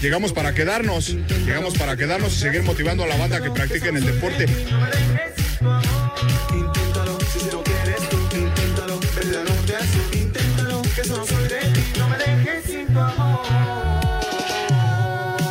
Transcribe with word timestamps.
Llegamos 0.00 0.32
para 0.32 0.54
quedarnos, 0.54 1.14
llegamos 1.44 1.76
para 1.76 1.94
quedarnos 1.94 2.32
y 2.32 2.36
seguir 2.36 2.62
motivando 2.62 3.04
a 3.04 3.06
la 3.06 3.18
banda 3.18 3.42
que 3.42 3.50
practiquen 3.50 3.98
el 3.98 4.06
deporte. 4.06 4.46
No 4.46 4.80
me 4.80 4.86
dejes 4.86 5.34
sin 5.36 5.58
tu 5.58 5.68
amor. 5.68 6.12
Inténtalo, 6.54 7.18
si 7.20 7.40
se 7.40 7.52
lo 7.52 7.62
quieres 7.62 8.08
tú, 8.08 8.16
inténtalo. 8.34 8.98
Verdad 9.14 9.44
no 9.46 9.54
te 9.66 9.76
hace, 9.76 9.98
inténtalo. 10.16 10.80
Que 10.94 11.00
eso 11.02 11.18
no 11.18 11.26
soy 11.26 11.42
de 11.48 11.58
ti, 11.58 11.82
no 11.98 12.08
me 12.08 12.16
dejes 12.16 12.64
sin 12.64 12.86
tu 12.86 12.98
amor. 12.98 13.40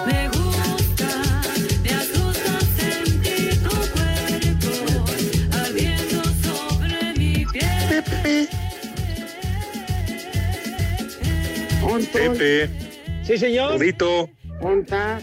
Me 0.08 0.28
gusta, 0.30 1.10
me 1.84 1.90
asusta 1.92 2.60
sentir 2.76 3.62
tu 3.62 3.70
cuerpo 3.70 4.70
ardiendo 5.64 6.24
sobre 6.42 7.14
mi 7.18 7.46
piel. 7.46 8.50
Pepe, 12.12 12.70
Sí, 13.24 13.38
señor. 13.38 13.80
Ponta, 14.62 15.20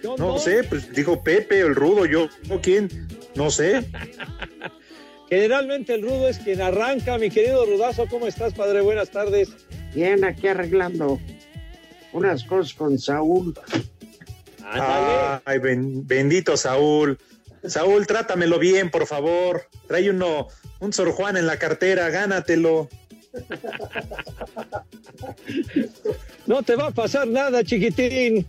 ¿Qué 0.00 0.08
no 0.18 0.38
sé, 0.38 0.64
pues 0.64 0.92
dijo 0.92 1.22
Pepe, 1.22 1.60
el 1.60 1.74
rudo, 1.74 2.06
yo, 2.06 2.28
¿o 2.50 2.60
quién? 2.60 2.88
No 3.34 3.50
sé. 3.50 3.88
Generalmente 5.30 5.94
el 5.94 6.02
rudo 6.02 6.28
es 6.28 6.38
quien 6.38 6.60
arranca. 6.60 7.16
Mi 7.16 7.30
querido 7.30 7.64
Rudazo, 7.64 8.06
¿cómo 8.10 8.26
estás, 8.26 8.52
padre? 8.52 8.82
Buenas 8.82 9.10
tardes. 9.10 9.48
bien 9.94 10.24
aquí 10.24 10.48
arreglando 10.48 11.18
unas 12.12 12.44
cosas 12.44 12.74
con 12.74 12.98
Saúl. 12.98 13.54
Ándale. 14.62 15.40
Ay, 15.46 15.58
ben- 15.58 16.06
bendito 16.06 16.56
Saúl. 16.58 17.18
Saúl, 17.64 18.06
trátamelo 18.06 18.58
bien, 18.58 18.90
por 18.90 19.06
favor. 19.06 19.68
Trae 19.86 20.10
uno, 20.10 20.48
un 20.80 20.92
Sor 20.92 21.12
Juan 21.12 21.36
en 21.38 21.46
la 21.46 21.58
cartera, 21.58 22.10
gánatelo. 22.10 22.88
No 26.46 26.62
te 26.62 26.76
va 26.76 26.88
a 26.88 26.90
pasar 26.90 27.26
nada, 27.28 27.62
chiquitín. 27.62 28.46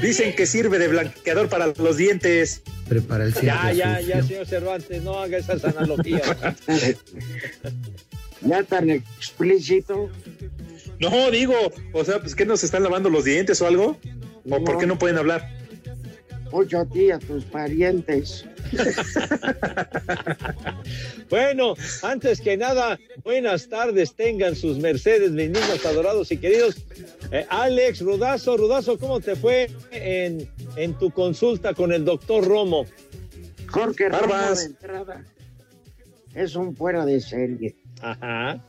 Dicen 0.00 0.34
que 0.34 0.46
sirve 0.46 0.78
de 0.78 0.88
blanqueador 0.88 1.48
para 1.48 1.66
los 1.66 1.96
dientes. 1.96 2.62
Prepara 2.88 3.24
el 3.24 3.34
Ya, 3.34 3.72
ya, 3.72 4.00
ya, 4.00 4.22
señor 4.22 4.46
Cervantes, 4.46 5.02
no 5.02 5.18
haga 5.18 5.38
esas 5.38 5.64
analogías. 5.64 6.22
Ya 8.42 8.62
tan 8.62 8.88
explícito. 8.88 10.08
No, 10.98 11.30
digo, 11.30 11.54
o 11.92 12.04
sea, 12.06 12.20
pues 12.20 12.34
que 12.34 12.46
nos 12.46 12.64
están 12.64 12.82
lavando 12.82 13.10
los 13.10 13.24
dientes 13.24 13.60
o 13.60 13.66
algo. 13.66 13.98
¿O 14.48 14.64
por 14.64 14.78
qué 14.78 14.86
no 14.86 14.98
pueden 14.98 15.18
hablar? 15.18 15.46
Mucho 16.52 16.80
a 16.80 16.86
ti, 16.86 17.06
y 17.06 17.10
a 17.10 17.18
tus 17.18 17.44
parientes. 17.44 18.44
Bueno, 21.28 21.74
antes 22.02 22.40
que 22.40 22.56
nada, 22.56 22.98
buenas 23.22 23.68
tardes 23.68 24.14
tengan 24.16 24.56
sus 24.56 24.78
mercedes, 24.78 25.30
mis 25.30 25.50
niños 25.50 25.86
adorados 25.86 26.32
y 26.32 26.36
queridos. 26.38 26.76
Eh, 27.30 27.46
Alex, 27.48 28.00
Rudazo, 28.00 28.56
Rudazo, 28.56 28.98
¿cómo 28.98 29.20
te 29.20 29.36
fue 29.36 29.70
en, 29.92 30.48
en 30.74 30.94
tu 30.98 31.12
consulta 31.12 31.72
con 31.72 31.92
el 31.92 32.04
doctor 32.04 32.44
Romo? 32.44 32.84
Jorge 33.68 34.08
Romo 34.08 34.20
Barbas. 34.22 34.58
de 34.60 34.66
entrada 34.66 35.24
es 36.34 36.56
un 36.56 36.74
fuera 36.74 37.04
de 37.04 37.20
serie. 37.20 37.76
Ajá. 38.00 38.64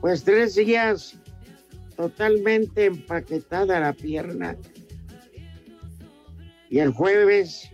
Pues 0.00 0.24
tres 0.24 0.54
días 0.54 1.16
totalmente 1.96 2.86
empaquetada 2.86 3.80
la 3.80 3.92
pierna. 3.92 4.56
Y 6.70 6.78
el 6.80 6.92
jueves, 6.92 7.70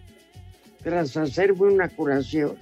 tras 0.82 1.16
hacerme 1.16 1.62
una 1.72 1.88
curación, 1.88 2.56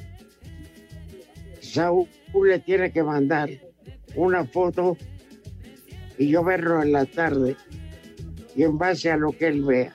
Saúl 1.60 2.08
le 2.44 2.58
tiene 2.60 2.92
que 2.92 3.02
mandar 3.02 3.50
una 4.14 4.44
foto 4.44 4.96
y 6.18 6.28
yo 6.28 6.42
verlo 6.44 6.82
en 6.82 6.92
la 6.92 7.06
tarde 7.06 7.56
y 8.56 8.62
en 8.62 8.78
base 8.78 9.10
a 9.10 9.16
lo 9.16 9.32
que 9.32 9.46
él 9.48 9.62
vea 9.62 9.94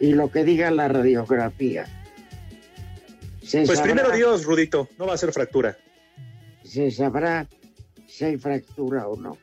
y 0.00 0.12
lo 0.12 0.30
que 0.30 0.44
diga 0.44 0.70
la 0.70 0.88
radiografía. 0.88 1.86
Se 3.42 3.64
Pues 3.64 3.78
sabrá- 3.78 3.82
primero 3.94 4.16
Dios, 4.16 4.44
Rudito, 4.44 4.88
no 4.98 5.06
va 5.06 5.14
a 5.14 5.18
ser 5.18 5.32
fractura. 5.32 5.76
se 6.62 6.90
sabrá 6.90 7.48
si 8.06 8.24
hay 8.26 8.36
fractura 8.36 9.08
o 9.08 9.16
no. 9.16 9.38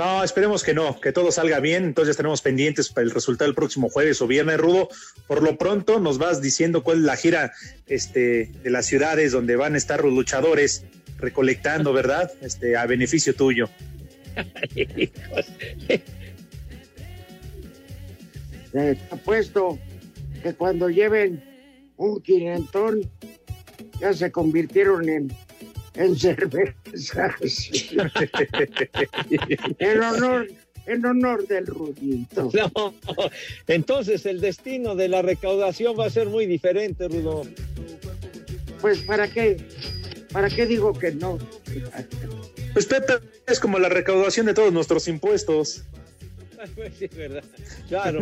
No, 0.00 0.24
esperemos 0.24 0.64
que 0.64 0.72
no, 0.72 0.98
que 0.98 1.12
todo 1.12 1.30
salga 1.30 1.60
bien. 1.60 1.84
Entonces 1.84 2.16
tenemos 2.16 2.40
pendientes 2.40 2.88
para 2.88 3.04
el 3.04 3.10
resultado 3.10 3.50
el 3.50 3.54
próximo 3.54 3.90
jueves 3.90 4.22
o 4.22 4.26
viernes, 4.26 4.56
Rudo. 4.56 4.88
Por 5.26 5.42
lo 5.42 5.58
pronto 5.58 6.00
nos 6.00 6.16
vas 6.16 6.40
diciendo 6.40 6.82
cuál 6.82 7.00
es 7.00 7.04
la 7.04 7.16
gira 7.16 7.52
este, 7.86 8.50
de 8.62 8.70
las 8.70 8.86
ciudades 8.86 9.32
donde 9.32 9.56
van 9.56 9.74
a 9.74 9.76
estar 9.76 10.02
los 10.02 10.14
luchadores 10.14 10.86
recolectando, 11.18 11.92
¿verdad? 11.92 12.32
Este, 12.40 12.78
a 12.78 12.86
beneficio 12.86 13.34
tuyo. 13.34 13.68
Te 18.72 18.98
apuesto 19.10 19.78
que 20.42 20.54
cuando 20.54 20.88
lleven 20.88 21.44
un 21.98 22.22
quinentón 22.22 23.02
ya 24.00 24.14
se 24.14 24.32
convirtieron 24.32 25.10
en, 25.10 25.30
en 25.94 26.18
cervezas. 26.18 27.70
en 29.78 30.02
honor, 30.02 30.48
en 30.86 31.06
honor 31.06 31.46
del 31.46 31.66
Rudito. 31.66 32.50
No, 32.52 32.94
entonces 33.66 34.26
el 34.26 34.40
destino 34.40 34.94
de 34.94 35.08
la 35.08 35.22
recaudación 35.22 35.98
va 35.98 36.06
a 36.06 36.10
ser 36.10 36.28
muy 36.28 36.46
diferente, 36.46 37.08
Rudo. 37.08 37.42
Pues 38.80 39.00
para 39.02 39.28
qué, 39.28 39.58
para 40.32 40.48
qué 40.48 40.66
digo 40.66 40.92
que 40.92 41.12
no. 41.12 41.38
Pues 42.72 42.86
Pepe, 42.86 43.14
es 43.46 43.60
como 43.60 43.78
la 43.78 43.88
recaudación 43.88 44.46
de 44.46 44.54
todos 44.54 44.72
nuestros 44.72 45.08
impuestos. 45.08 45.84
Pues 46.74 46.92
sí, 46.98 47.08
verdad. 47.16 47.42
Claro. 47.88 48.20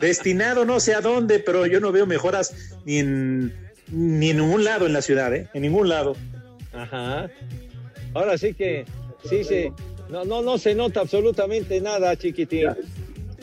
Destinado 0.00 0.64
no 0.64 0.80
sé 0.80 0.94
a 0.94 1.02
dónde, 1.02 1.40
pero 1.40 1.66
yo 1.66 1.78
no 1.78 1.92
veo 1.92 2.06
mejoras 2.06 2.54
ni 2.86 3.00
en, 3.00 3.54
ni 3.88 4.30
en 4.30 4.38
ningún 4.38 4.64
lado 4.64 4.86
en 4.86 4.94
la 4.94 5.02
ciudad, 5.02 5.34
¿eh? 5.34 5.46
En 5.52 5.60
ningún 5.60 5.90
lado. 5.90 6.16
Ajá. 6.74 7.30
Ahora 8.14 8.36
sí 8.36 8.54
que 8.54 8.84
sí 9.28 9.44
se, 9.44 9.72
No, 10.08 10.24
no, 10.24 10.42
no 10.42 10.58
se 10.58 10.74
nota 10.74 11.00
absolutamente 11.00 11.80
nada, 11.80 12.16
chiquitín. 12.16 12.68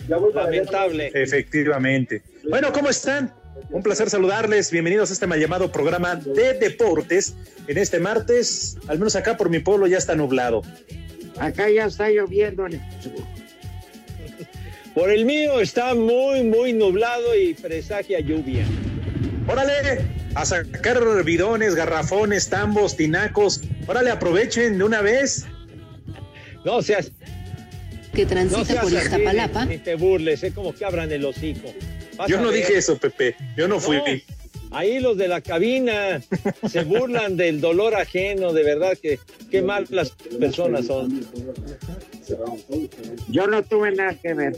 Lamentable. 0.08 1.12
Efectivamente. 1.14 2.22
Bueno, 2.50 2.72
¿cómo 2.74 2.90
están? 2.90 3.34
Un 3.70 3.84
placer 3.84 4.10
saludarles. 4.10 4.72
Bienvenidos 4.72 5.10
a 5.10 5.14
este 5.14 5.28
mal 5.28 5.40
llamado 5.40 5.72
programa 5.72 6.16
de 6.16 6.54
deportes. 6.54 7.36
En 7.68 7.78
este 7.78 8.00
martes, 8.00 8.78
al 8.88 8.98
menos 9.00 9.16
acá 9.16 9.38
por 9.38 9.50
mi 9.50 9.60
pueblo, 9.60 9.88
ya 9.88 9.98
está 9.98 10.16
nublado. 10.16 10.62
Acá 11.40 11.70
ya 11.70 11.86
está 11.86 12.10
lloviendo 12.10 12.66
en 12.66 12.74
el 12.74 13.02
sur. 13.02 13.14
Por 14.94 15.10
el 15.10 15.26
mío 15.26 15.62
está 15.62 15.96
muy, 15.96 16.44
muy 16.44 16.74
nublado 16.74 17.36
y 17.36 17.54
presagia 17.54 18.20
lluvia. 18.20 18.66
Órale, 19.48 20.06
a 20.36 20.46
sacar 20.46 21.24
bidones, 21.24 21.76
garrafones, 21.76 22.50
tambos, 22.50 22.96
tinacos. 22.96 23.62
Órale, 23.88 24.12
aprovechen 24.12 24.78
de 24.78 24.84
una 24.84 25.02
vez. 25.02 25.46
No 26.64 26.82
seas, 26.82 27.12
que 28.14 28.24
no 28.24 28.30
transita 28.30 28.66
seas 28.66 28.84
por 28.84 28.94
Iztapalapa. 28.94 29.66
Ni, 29.66 29.76
ni 29.76 29.78
te 29.80 29.96
burles, 29.96 30.44
es 30.44 30.54
como 30.54 30.74
que 30.74 30.86
abran 30.86 31.12
el 31.12 31.26
hocico. 31.26 31.74
Vas 32.18 32.30
Yo 32.30 32.40
no 32.42 32.52
dije 32.52 32.78
eso, 32.78 32.98
Pepe. 32.98 33.36
Yo 33.58 33.68
no 33.68 33.80
fui. 33.80 33.98
No, 33.98 34.04
ahí 34.72 35.00
los 35.00 35.18
de 35.18 35.28
la 35.28 35.42
cabina 35.42 36.22
se 36.70 36.84
burlan 36.86 37.36
del 37.38 37.62
dolor 37.62 37.96
ajeno, 37.96 38.54
de 38.54 38.64
verdad 38.64 38.98
que 39.02 39.20
qué 39.50 39.62
mal 39.62 39.86
las 39.90 40.12
personas 40.12 40.88
son. 40.88 41.26
Yo 43.30 43.48
no 43.48 43.64
tuve 43.64 43.92
nada 43.92 44.16
que 44.16 44.34
ver. 44.34 44.58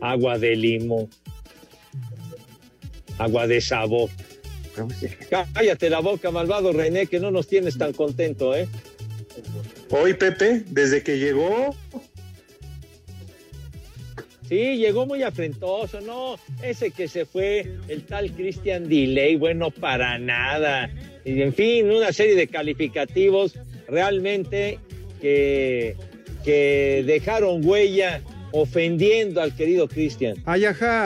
Agua 0.00 0.38
de 0.38 0.56
limo. 0.56 1.08
Agua 3.20 3.46
de 3.46 3.60
sabor. 3.60 4.08
Cállate 5.54 5.90
la 5.90 6.00
boca, 6.00 6.30
malvado 6.30 6.72
René, 6.72 7.06
que 7.06 7.20
no 7.20 7.30
nos 7.30 7.46
tienes 7.46 7.76
tan 7.76 7.92
contento, 7.92 8.56
¿eh? 8.56 8.66
Hoy, 9.90 10.14
Pepe, 10.14 10.62
desde 10.66 11.02
que 11.02 11.18
llegó, 11.18 11.74
Sí, 14.48 14.78
llegó 14.78 15.06
muy 15.06 15.22
afrentoso, 15.22 16.00
no, 16.00 16.36
ese 16.60 16.90
que 16.90 17.06
se 17.06 17.24
fue, 17.24 17.70
el 17.86 18.02
tal 18.02 18.32
Christian 18.32 18.88
Delay, 18.88 19.36
bueno, 19.36 19.70
para 19.70 20.18
nada. 20.18 20.90
Y 21.24 21.40
en 21.42 21.54
fin, 21.54 21.88
una 21.88 22.12
serie 22.12 22.34
de 22.34 22.48
calificativos 22.48 23.56
realmente 23.86 24.80
que, 25.20 25.94
que 26.44 27.04
dejaron 27.06 27.64
huella 27.64 28.22
ofendiendo 28.52 29.40
al 29.40 29.54
querido 29.54 29.88
Christian. 29.88 30.36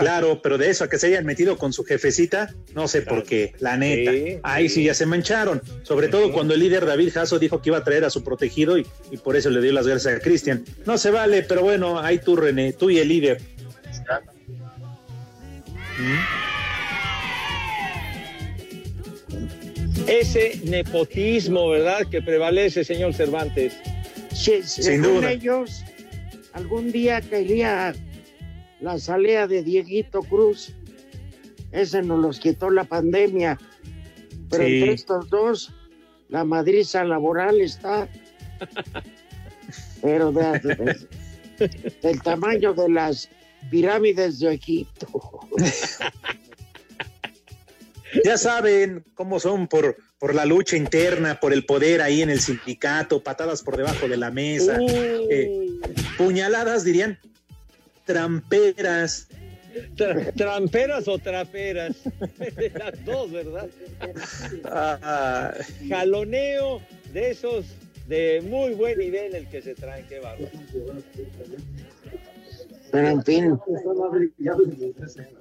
Claro, 0.00 0.40
pero 0.42 0.58
de 0.58 0.70
eso 0.70 0.84
a 0.84 0.88
que 0.88 0.98
se 0.98 1.08
hayan 1.08 1.24
metido 1.26 1.56
con 1.58 1.72
su 1.72 1.84
jefecita, 1.84 2.54
no 2.74 2.88
sé 2.88 3.02
por 3.02 3.24
qué, 3.24 3.52
la 3.58 3.76
neta. 3.76 4.12
Sí, 4.12 4.38
Ahí 4.42 4.68
sí 4.68 4.84
ya 4.84 4.94
se 4.94 5.06
mancharon. 5.06 5.62
Sobre 5.82 6.08
todo 6.08 6.32
cuando 6.32 6.54
el 6.54 6.60
líder 6.60 6.86
David 6.86 7.10
Jasso 7.12 7.38
dijo 7.38 7.60
que 7.62 7.70
iba 7.70 7.78
a 7.78 7.84
traer 7.84 8.04
a 8.04 8.10
su 8.10 8.22
protegido 8.24 8.78
y, 8.78 8.86
y 9.10 9.16
por 9.16 9.36
eso 9.36 9.50
le 9.50 9.60
dio 9.60 9.72
las 9.72 9.86
gracias 9.86 10.14
a 10.16 10.20
Cristian. 10.20 10.64
No 10.86 10.98
se 10.98 11.10
vale, 11.10 11.42
pero 11.42 11.62
bueno, 11.62 11.98
ahí 12.00 12.18
tú, 12.18 12.36
René, 12.36 12.72
tú 12.72 12.90
y 12.90 12.98
el 12.98 13.08
líder. 13.08 13.40
Ese 20.06 20.60
nepotismo, 20.64 21.68
¿verdad?, 21.70 22.06
que 22.10 22.20
prevalece, 22.20 22.84
señor 22.84 23.14
Cervantes. 23.14 23.74
Sí, 24.34 24.60
Sin 24.64 24.84
según 24.84 25.02
duda. 25.20 25.30
ellos, 25.32 25.84
algún 26.54 26.90
día 26.90 27.20
caería 27.20 27.94
la 28.80 28.98
salea 28.98 29.46
de 29.46 29.62
Dieguito 29.62 30.20
Cruz. 30.22 30.72
Ese 31.72 32.02
nos 32.02 32.20
los 32.20 32.38
quitó 32.40 32.70
la 32.70 32.84
pandemia. 32.84 33.58
Pero 34.50 34.64
Sí. 34.64 34.74
entre 34.78 34.92
estos 34.94 35.28
dos, 35.30 35.72
la 36.28 36.44
madriza 36.44 37.04
laboral 37.04 37.60
está. 37.60 38.08
Pero 40.02 40.32
de- 40.32 40.58
de- 41.58 41.94
del 42.02 42.22
tamaño 42.22 42.74
de 42.74 42.88
las 42.88 43.28
pirámides 43.70 44.38
de 44.38 44.54
Egipto. 44.54 45.06
Ya 48.22 48.36
saben 48.38 49.04
cómo 49.14 49.40
son 49.40 49.66
por, 49.66 49.96
por 50.18 50.34
la 50.34 50.44
lucha 50.44 50.76
interna, 50.76 51.40
por 51.40 51.52
el 51.52 51.64
poder 51.66 52.02
ahí 52.02 52.22
en 52.22 52.30
el 52.30 52.40
sindicato, 52.40 53.22
patadas 53.22 53.62
por 53.62 53.76
debajo 53.76 54.06
de 54.08 54.16
la 54.16 54.30
mesa, 54.30 54.78
eh, 54.80 55.68
puñaladas 56.18 56.84
dirían 56.84 57.18
tramperas. 58.04 59.28
Tra- 59.96 60.32
¿Tramperas 60.36 61.08
o 61.08 61.18
traperas? 61.18 61.96
Las 62.78 63.04
dos, 63.04 63.32
¿verdad? 63.32 63.68
Ah, 64.64 65.52
Jaloneo 65.88 66.80
de 67.12 67.30
esos 67.30 67.64
de 68.06 68.42
muy 68.46 68.74
buen 68.74 68.98
nivel 68.98 69.34
el 69.34 69.48
que 69.48 69.62
se 69.62 69.74
traen, 69.74 70.06
qué 70.06 70.20
bárbaro. 70.20 70.50
Pero 72.92 73.08
en 73.08 73.24
fin. 73.24 73.58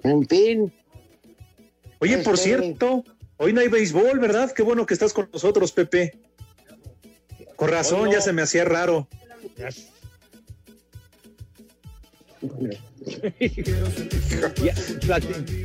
En 0.04 0.28
fin. 0.28 0.74
Oye, 2.04 2.18
por 2.18 2.38
cierto, 2.38 3.06
hoy 3.38 3.54
no 3.54 3.62
hay 3.62 3.70
béisbol, 3.70 4.20
¿verdad? 4.20 4.52
Qué 4.52 4.62
bueno 4.62 4.86
que 4.86 4.94
estás 4.94 5.14
con 5.14 5.30
nosotros, 5.32 5.72
Pepe. 5.72 6.20
Con 7.56 7.70
razón, 7.70 8.12
ya 8.12 8.20
se 8.20 8.34
me 8.34 8.42
hacía 8.42 8.66
raro. 8.66 9.08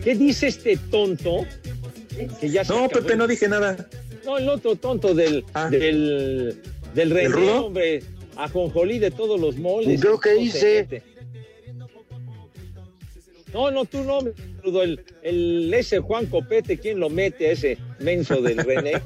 ¿Qué 0.05 0.15
dice 0.15 0.49
este 0.49 0.77
tonto? 0.77 1.45
Que 2.41 2.51
ya 2.51 2.63
No, 2.65 2.89
Pepe, 2.89 3.17
no 3.17 3.27
dije 3.27 3.49
nada. 3.49 3.89
No, 4.25 4.39
el 4.39 4.49
otro 4.49 4.77
tonto 4.77 5.15
del, 5.15 5.45
Ah. 5.55 5.69
del, 5.71 6.61
del 6.95 7.33
rudo? 7.33 7.67
hombre, 7.67 8.03
ajonjolí 8.37 8.99
de 8.99 9.11
todos 9.11 9.41
los 9.41 9.57
moldes. 9.57 10.01
¿Yo 10.01 10.19
qué 10.21 10.31
No 10.35 10.37
se 10.37 10.43
hice? 10.43 11.03
No, 13.53 13.71
no, 13.71 13.85
tú 13.87 14.05
no, 14.05 14.21
el, 14.83 15.05
el, 15.23 15.73
ese 15.73 16.01
Juan 16.01 16.27
Copete, 16.27 16.79
¿quién 16.79 17.01
lo 17.01 17.09
mete 17.09 17.49
a 17.49 17.53
ese 17.53 17.79
menso 17.99 18.43
del 18.43 18.59
René? 18.59 19.01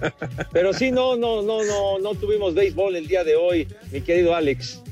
Pero 0.53 0.73
sí, 0.73 0.91
no, 0.91 1.17
no, 1.17 1.43
no, 1.43 1.63
no, 1.63 1.99
no 1.99 2.15
tuvimos 2.15 2.55
béisbol 2.55 2.97
el 2.97 3.07
día 3.07 3.23
de 3.23 3.37
hoy, 3.37 3.69
mi 3.93 4.01
querido 4.01 4.35
Alex. 4.35 4.83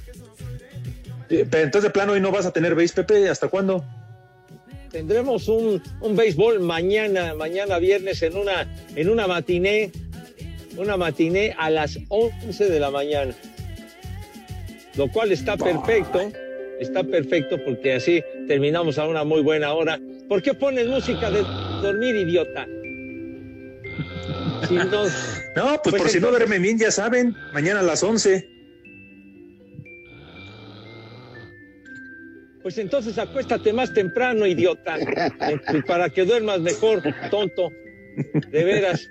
Pero 1.29 1.59
entonces, 1.59 1.85
de 1.85 1.91
plano, 1.91 2.13
hoy 2.13 2.21
no 2.21 2.33
vas 2.33 2.47
a 2.47 2.53
tener 2.53 2.75
béis, 2.75 2.93
Pepe. 2.93 3.29
¿Hasta 3.29 3.49
cuándo? 3.49 3.85
Tendremos 4.91 5.49
un, 5.49 5.81
un 6.01 6.17
béisbol 6.17 6.59
mañana, 6.61 7.35
mañana 7.35 7.79
viernes 7.79 8.23
en 8.23 8.37
una, 8.37 8.69
en 8.97 9.09
una 9.09 9.29
matiné, 9.29 9.93
una 10.77 10.97
matiné 10.97 11.55
a 11.57 11.71
las 11.71 11.99
11 12.09 12.69
de 12.69 12.81
la 12.81 12.91
mañana. 12.91 13.33
Lo 14.97 15.09
cual 15.09 15.31
está 15.31 15.57
perfecto, 15.57 16.33
está 16.81 17.05
perfecto 17.05 17.59
porque 17.65 17.95
así 17.95 18.23
terminamos 18.49 18.99
a 18.99 19.07
una 19.07 19.23
muy 19.25 19.43
buena 19.43 19.73
hora. 19.73 20.01
¿Por 20.29 20.43
qué 20.43 20.55
pones 20.55 20.87
música 20.89 21.31
de 21.31 21.43
dormir, 21.83 22.17
idiota? 22.17 22.67
Si 24.67 24.75
no- 24.75 25.05
No, 25.57 25.65
pues, 25.83 25.91
Pues 25.91 26.03
por 26.03 26.09
si 26.11 26.21
no 26.21 26.31
duermen 26.31 26.63
bien, 26.63 26.79
ya 26.79 26.91
saben. 26.91 27.35
Mañana 27.53 27.81
a 27.81 27.83
las 27.85 28.03
11. 28.03 28.49
pues 32.63 32.77
entonces 32.77 33.17
acuéstate 33.19 33.73
más 33.73 33.93
temprano, 33.95 34.47
idiota, 34.47 34.99
para 35.87 36.11
que 36.11 36.25
duermas 36.27 36.61
mejor, 36.61 37.03
tonto. 37.31 37.71
De 38.51 38.65
veras. 38.65 39.09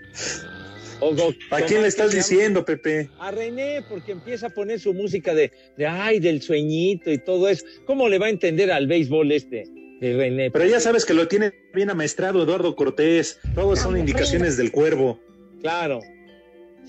O- 1.02 1.10
o- 1.10 1.34
¿A 1.52 1.62
quién 1.62 1.82
le 1.82 1.88
estás 1.88 2.12
diciendo, 2.14 2.66
Pepe? 2.66 3.10
A 3.20 3.32
René, 3.32 3.82
porque 3.88 4.12
empieza 4.12 4.48
a 4.48 4.50
poner 4.50 4.80
su 4.80 4.94
música 4.94 5.34
de, 5.34 5.52
de 5.78 5.88
ay, 5.88 6.20
del 6.20 6.42
sueñito 6.42 7.12
y 7.12 7.18
todo 7.18 7.48
eso. 7.48 7.66
¿Cómo 7.86 8.10
le 8.10 8.20
va 8.20 8.26
a 8.28 8.30
entender 8.30 8.72
al 8.72 8.88
béisbol 8.88 9.32
este 9.32 9.66
de 10.02 10.18
René? 10.18 10.52
Pero 10.52 10.66
ya 10.66 10.80
sabes 10.80 11.06
que 11.06 11.14
lo 11.14 11.28
tiene 11.28 11.54
bien 11.74 11.90
amaestrado 11.90 12.44
Eduardo 12.44 12.76
Cortés. 12.76 13.40
Todos 13.56 13.80
son 13.80 13.98
indicaciones 13.98 14.58
del 14.58 14.72
cuervo. 14.72 15.20
Claro. 15.62 16.00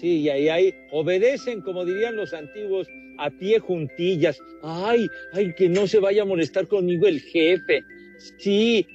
Sí, 0.01 0.21
y 0.21 0.29
ahí, 0.31 0.49
ahí 0.49 0.75
obedecen, 0.93 1.61
como 1.61 1.85
dirían 1.85 2.17
los 2.17 2.33
antiguos, 2.33 2.89
a 3.19 3.31
pie 3.31 3.59
juntillas. 3.59 4.41
Ay, 4.63 5.07
ay, 5.35 5.53
que 5.55 5.69
no 5.69 5.87
se 5.87 5.99
vaya 6.01 6.23
a 6.23 6.25
molestar 6.25 6.67
conmigo 6.69 7.07
el 7.07 7.21
jefe. 7.21 7.83
Sí. 8.39 8.87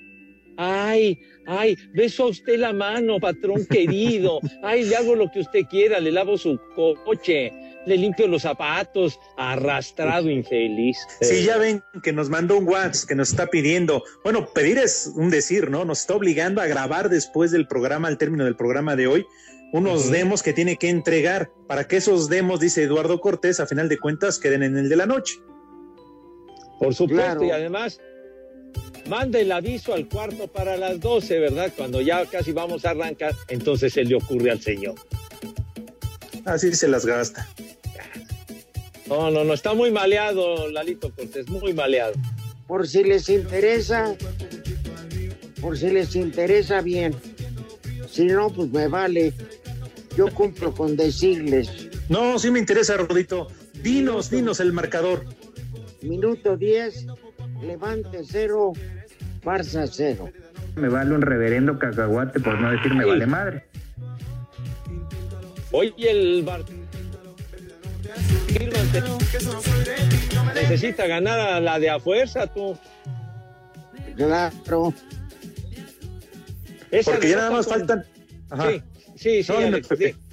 Ay, 0.58 1.20
ay, 1.48 1.78
beso 1.94 2.24
a 2.24 2.28
usted 2.28 2.58
la 2.58 2.74
mano, 2.74 3.20
patrón 3.20 3.66
querido. 3.66 4.40
Ay, 4.64 4.84
le 4.86 4.96
hago 4.96 5.16
lo 5.16 5.32
que 5.32 5.40
usted 5.42 5.66
quiera, 5.70 6.00
le 6.00 6.12
lavo 6.12 6.38
su 6.38 6.60
coche, 7.06 7.52
le 7.86 7.98
limpio 7.98 8.28
los 8.28 8.42
zapatos, 8.44 9.20
arrastrado 9.38 10.30
infeliz. 10.30 10.98
Sí, 11.22 11.44
ya 11.44 11.58
ven 11.58 11.84
que 12.04 12.12
nos 12.14 12.30
mandó 12.30 12.58
un 12.58 12.68
WhatsApp 12.68 13.08
que 13.10 13.16
nos 13.16 13.30
está 13.30 13.48
pidiendo. 13.48 14.04
Bueno, 14.24 14.48
pedir 14.54 14.78
es 14.78 15.12
un 15.16 15.30
decir, 15.30 15.70
¿no? 15.70 15.86
Nos 15.86 16.02
está 16.02 16.16
obligando 16.16 16.62
a 16.62 16.68
grabar 16.68 17.10
después 17.10 17.52
del 17.52 17.68
programa, 17.68 18.08
al 18.08 18.18
término 18.18 18.46
del 18.46 18.56
programa 18.56 18.96
de 18.96 19.08
hoy, 19.08 19.26
unos 19.72 20.10
demos 20.10 20.42
que 20.42 20.54
tiene 20.54 20.78
que 20.78 20.90
entregar 20.90 21.52
para 21.68 21.88
que 21.88 21.98
esos 21.98 22.30
demos, 22.30 22.60
dice 22.60 22.84
Eduardo 22.84 23.20
Cortés, 23.20 23.60
a 23.60 23.68
final 23.68 23.90
de 23.90 23.98
cuentas 23.98 24.40
queden 24.40 24.64
en 24.64 24.78
el 24.78 24.90
de 24.90 24.96
la 24.96 25.06
noche. 25.06 25.36
Por 26.80 26.94
supuesto, 26.94 27.24
Claro. 27.24 27.44
y 27.44 27.52
además 27.52 28.00
manda 29.08 29.40
el 29.40 29.52
aviso 29.52 29.94
al 29.94 30.08
cuarto 30.08 30.48
para 30.48 30.78
las 30.78 31.00
12, 31.00 31.40
¿verdad? 31.40 31.72
Cuando 31.76 32.02
ya 32.02 32.26
casi 32.26 32.52
vamos 32.52 32.86
a 32.86 32.92
arrancar, 32.92 33.36
entonces 33.48 33.94
se 33.94 34.04
le 34.04 34.16
ocurre 34.16 34.52
al 34.52 34.62
señor. 34.62 34.96
Así 36.46 36.74
se 36.74 36.88
las 36.88 37.06
gasta. 37.06 37.48
No, 39.08 39.30
no, 39.30 39.44
no, 39.44 39.54
está 39.54 39.74
muy 39.74 39.92
maleado, 39.92 40.70
Lalito 40.70 41.12
Cortés, 41.14 41.48
muy 41.48 41.74
maleado. 41.74 42.14
Por 42.68 42.88
si 42.88 43.04
les 43.04 43.30
interesa, 43.30 44.16
por 45.62 45.78
si 45.78 45.90
les 45.90 46.16
interesa 46.16 46.82
bien. 46.82 47.16
Si 48.10 48.26
no, 48.26 48.50
pues 48.50 48.70
me 48.72 48.88
vale. 48.88 49.34
Yo 50.18 50.34
cumplo 50.34 50.74
con 50.74 50.96
decirles. 50.96 51.90
No, 52.10 52.40
sí 52.40 52.50
me 52.50 52.60
interesa, 52.60 52.98
Rudito. 52.98 53.48
Dinos, 53.84 54.32
dinos 54.32 54.60
el 54.60 54.72
marcador. 54.74 55.26
Minuto 56.02 56.56
10, 56.56 57.06
Levante 57.62 58.20
cero, 58.24 58.74
Barça 59.44 59.88
cero. 59.92 60.30
Me 60.76 60.90
vale 60.90 61.14
un 61.16 61.22
reverendo 61.22 61.80
cacahuate 61.80 62.40
por 62.40 62.60
no 62.60 62.72
decir 62.72 62.94
me 62.94 63.06
vale 63.06 63.26
madre. 63.26 63.66
Oye, 65.72 65.94
el 66.12 66.44
Bar... 66.44 66.64
Necesita 70.54 71.08
ganar 71.08 71.40
a 71.40 71.60
la 71.60 71.80
de 71.80 71.90
a 71.90 72.00
fuerza, 72.00 72.48
tú. 72.48 72.78
Claro. 74.16 74.94
Esa 76.92 77.12
Porque 77.12 77.30
ya 77.30 77.38
nada 77.38 77.52
más 77.52 77.68
con- 77.68 77.80
faltan. 77.80 78.06
Ajá. 78.50 78.72
Sí, 79.16 79.44
sí, 79.44 79.44
sí. 79.44 79.52
No, 79.52 79.58
Alex. 79.58 79.90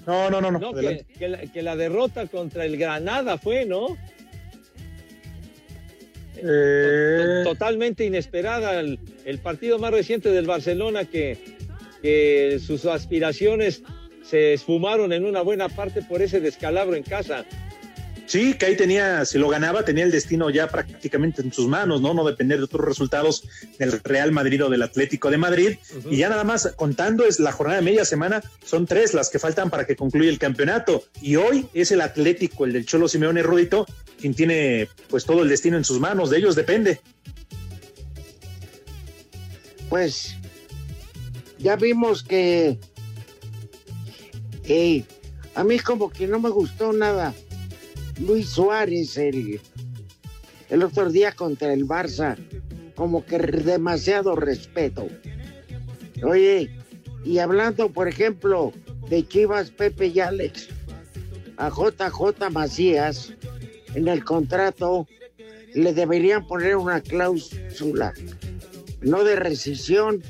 No, 0.07 0.31
no, 0.31 0.41
no, 0.41 0.51
no. 0.51 0.59
No, 0.59 0.73
que, 0.73 0.79
adelante. 0.79 1.07
que 1.19 1.29
la, 1.29 1.39
que 1.39 1.63
la 1.63 1.77
derrota 1.77 2.27
contra 2.27 2.65
el 2.65 2.77
Granada 2.77 3.39
fue, 3.39 3.65
¿no? 3.67 3.97
Eh, 6.43 7.43
Totalmente 7.45 8.05
inesperada. 8.05 8.81
El, 8.81 8.99
el 9.25 9.39
partido 9.39 9.79
más 9.79 9.93
reciente 9.93 10.31
del 10.31 10.47
Barcelona 10.47 11.05
que, 11.05 11.39
que 12.03 12.61
sus 12.65 12.85
aspiraciones 12.87 13.83
se 14.23 14.53
esfumaron 14.53 15.13
en 15.13 15.25
una 15.25 15.43
buena 15.43 15.69
parte 15.69 16.03
por 16.03 16.23
ese 16.23 16.41
descalabro 16.41 16.97
en 16.97 17.03
casa. 17.03 17.45
Sí, 18.27 18.55
que 18.55 18.67
ahí 18.67 18.77
tenía, 18.77 19.25
si 19.25 19.39
lo 19.39 19.49
ganaba, 19.49 19.85
tenía 19.85 20.05
el 20.05 20.11
destino 20.11 20.49
ya 20.51 20.69
prácticamente 20.69 21.43
en 21.43 21.53
sus 21.53 21.67
manos, 21.69 22.01
¿no? 22.01 22.15
No 22.15 22.25
depender 22.25 22.59
de 22.59 22.65
otros 22.65 22.85
resultados 22.85 23.47
del 23.79 24.01
Real 24.03 24.33
Madrid 24.33 24.65
o 24.65 24.71
del 24.71 24.83
Atlético 24.83 25.31
de 25.31 25.39
Madrid. 25.39 25.77
Y 26.09 26.17
ya 26.19 26.29
nada 26.29 26.45
más 26.45 26.73
contando 26.77 27.25
es 27.25 27.41
la 27.41 27.53
jornada 27.53 27.81
de 27.81 27.85
media 27.85 28.05
semana, 28.05 28.43
son 28.65 28.87
tres 28.87 29.15
las 29.15 29.29
que 29.29 29.39
faltan 29.39 29.71
para 29.71 29.87
que 29.87 29.97
concluya 29.97 30.31
el 30.31 30.39
campeonato. 30.39 31.05
Y 31.21 31.37
hoy 31.37 31.67
es 31.75 31.91
el 31.91 32.01
Atlético, 32.01 32.65
el 32.65 32.73
del 32.73 32.87
Cholo 32.87 33.09
Simeone 33.09 33.43
Rudito, 33.43 33.87
quien 34.21 34.35
tiene 34.35 34.89
pues 35.09 35.25
todo 35.25 35.43
el 35.43 35.49
destino 35.49 35.77
en 35.77 35.85
sus 35.85 36.01
manos, 36.01 36.31
de 36.31 36.39
ellos 36.39 36.55
depende. 36.55 37.01
Pues 39.89 40.37
ya 41.59 41.77
vimos 41.77 42.23
que 42.23 42.79
eh, 44.65 45.05
a 45.55 45.65
mí 45.65 45.79
como 45.81 46.11
que 46.11 46.27
no 46.27 46.41
me 46.41 46.49
gustó 46.49 46.93
nada 46.93 47.35
Luis 48.27 48.51
Suárez 48.51 49.17
el, 49.17 49.61
el 50.71 50.83
otro 50.83 51.11
día 51.11 51.33
contra 51.33 51.73
el 51.73 51.87
Barça, 51.87 52.37
como 52.95 53.27
que 53.27 53.39
demasiado 53.39 54.37
respeto. 54.37 55.09
Oye, 56.23 56.71
y 57.25 57.39
hablando, 57.39 57.91
por 57.91 58.07
ejemplo, 58.07 58.73
de 59.09 59.27
Chivas, 59.27 59.71
Pepe 59.71 60.07
y 60.09 60.21
Alex, 60.21 60.69
a 61.57 61.69
JJ 61.69 62.51
Macías, 62.51 63.35
en 63.95 64.07
el 64.07 64.25
contrato 64.25 65.09
le 65.75 65.93
deberían 65.93 66.47
poner 66.47 66.77
una 66.77 67.01
cláusula, 67.01 68.13
no 69.01 69.25
de 69.25 69.37
rescisión, 69.37 70.23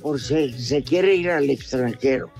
por 0.00 0.20
si 0.20 0.52
se 0.54 0.82
quiere 0.82 1.14
ir 1.14 1.30
al 1.30 1.50
extranjero. 1.50 2.30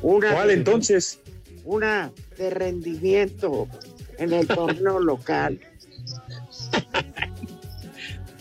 Una 0.00 0.32
¿Cuál 0.32 0.50
entonces? 0.50 1.20
Una 1.64 2.12
de 2.38 2.50
rendimiento 2.50 3.68
en 4.18 4.32
el 4.32 4.46
torneo 4.46 5.00
local. 5.00 5.58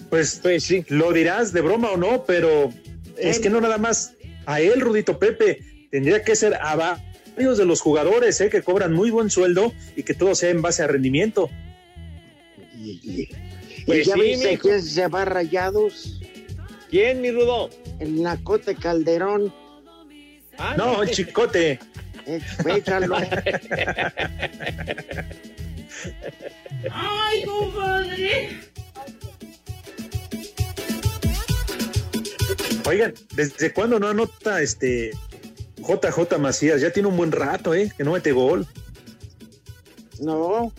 Pues, 0.10 0.40
Pues 0.42 0.64
sí. 0.64 0.86
lo 0.90 1.12
dirás 1.12 1.54
de 1.54 1.62
broma 1.62 1.92
o 1.92 1.98
no, 1.98 2.24
pero 2.26 2.72
es 3.18 3.40
que 3.40 3.50
no 3.50 3.60
nada 3.62 3.78
más 3.78 4.14
a 4.46 4.60
él, 4.62 4.82
Rudito 4.82 5.18
Pepe, 5.20 5.60
tendría 5.90 6.24
que 6.24 6.36
ser 6.36 6.56
a 6.56 6.76
varios 6.76 7.58
de 7.58 7.66
los 7.66 7.82
jugadores 7.82 8.40
¿eh? 8.42 8.50
que 8.50 8.62
cobran 8.62 8.94
muy 8.94 9.10
buen 9.10 9.30
sueldo 9.30 9.74
y 9.96 10.04
que 10.04 10.14
todo 10.14 10.36
sea 10.36 10.50
en 10.50 10.62
base 10.62 10.84
a 10.84 10.88
rendimiento. 10.88 11.50
Y, 12.78 13.00
y- 13.04 13.30
Pues 13.86 14.00
y 14.00 14.10
ya 14.10 14.14
sí, 14.16 14.22
viste 14.22 14.58
quién 14.60 14.82
se 14.82 15.08
va 15.08 15.26
rayados, 15.26 16.20
¿Quién, 16.90 17.22
mi 17.22 17.32
Rudo? 17.32 17.70
el 18.00 18.22
Nacote 18.22 18.76
Calderón. 18.76 19.52
Ah, 20.60 20.76
No, 20.78 21.02
el 21.02 21.10
chicote. 21.10 21.80
Eh, 22.28 22.40
échalo. 22.68 23.18
Ay, 26.92 27.44
compadre. 27.46 28.60
Oigan, 32.86 33.14
¿desde 33.36 33.72
cuándo 33.74 34.00
no 34.00 34.08
anota 34.10 34.62
este 34.62 35.12
JJ 35.78 36.38
Macías? 36.40 36.82
Ya 36.82 36.92
tiene 36.92 37.08
un 37.08 37.18
buen 37.18 37.32
rato, 37.32 37.74
¿eh? 37.74 37.92
Que 37.98 38.04
no 38.04 38.12
mete 38.14 38.32
gol. 38.32 38.68
No. 40.20 40.74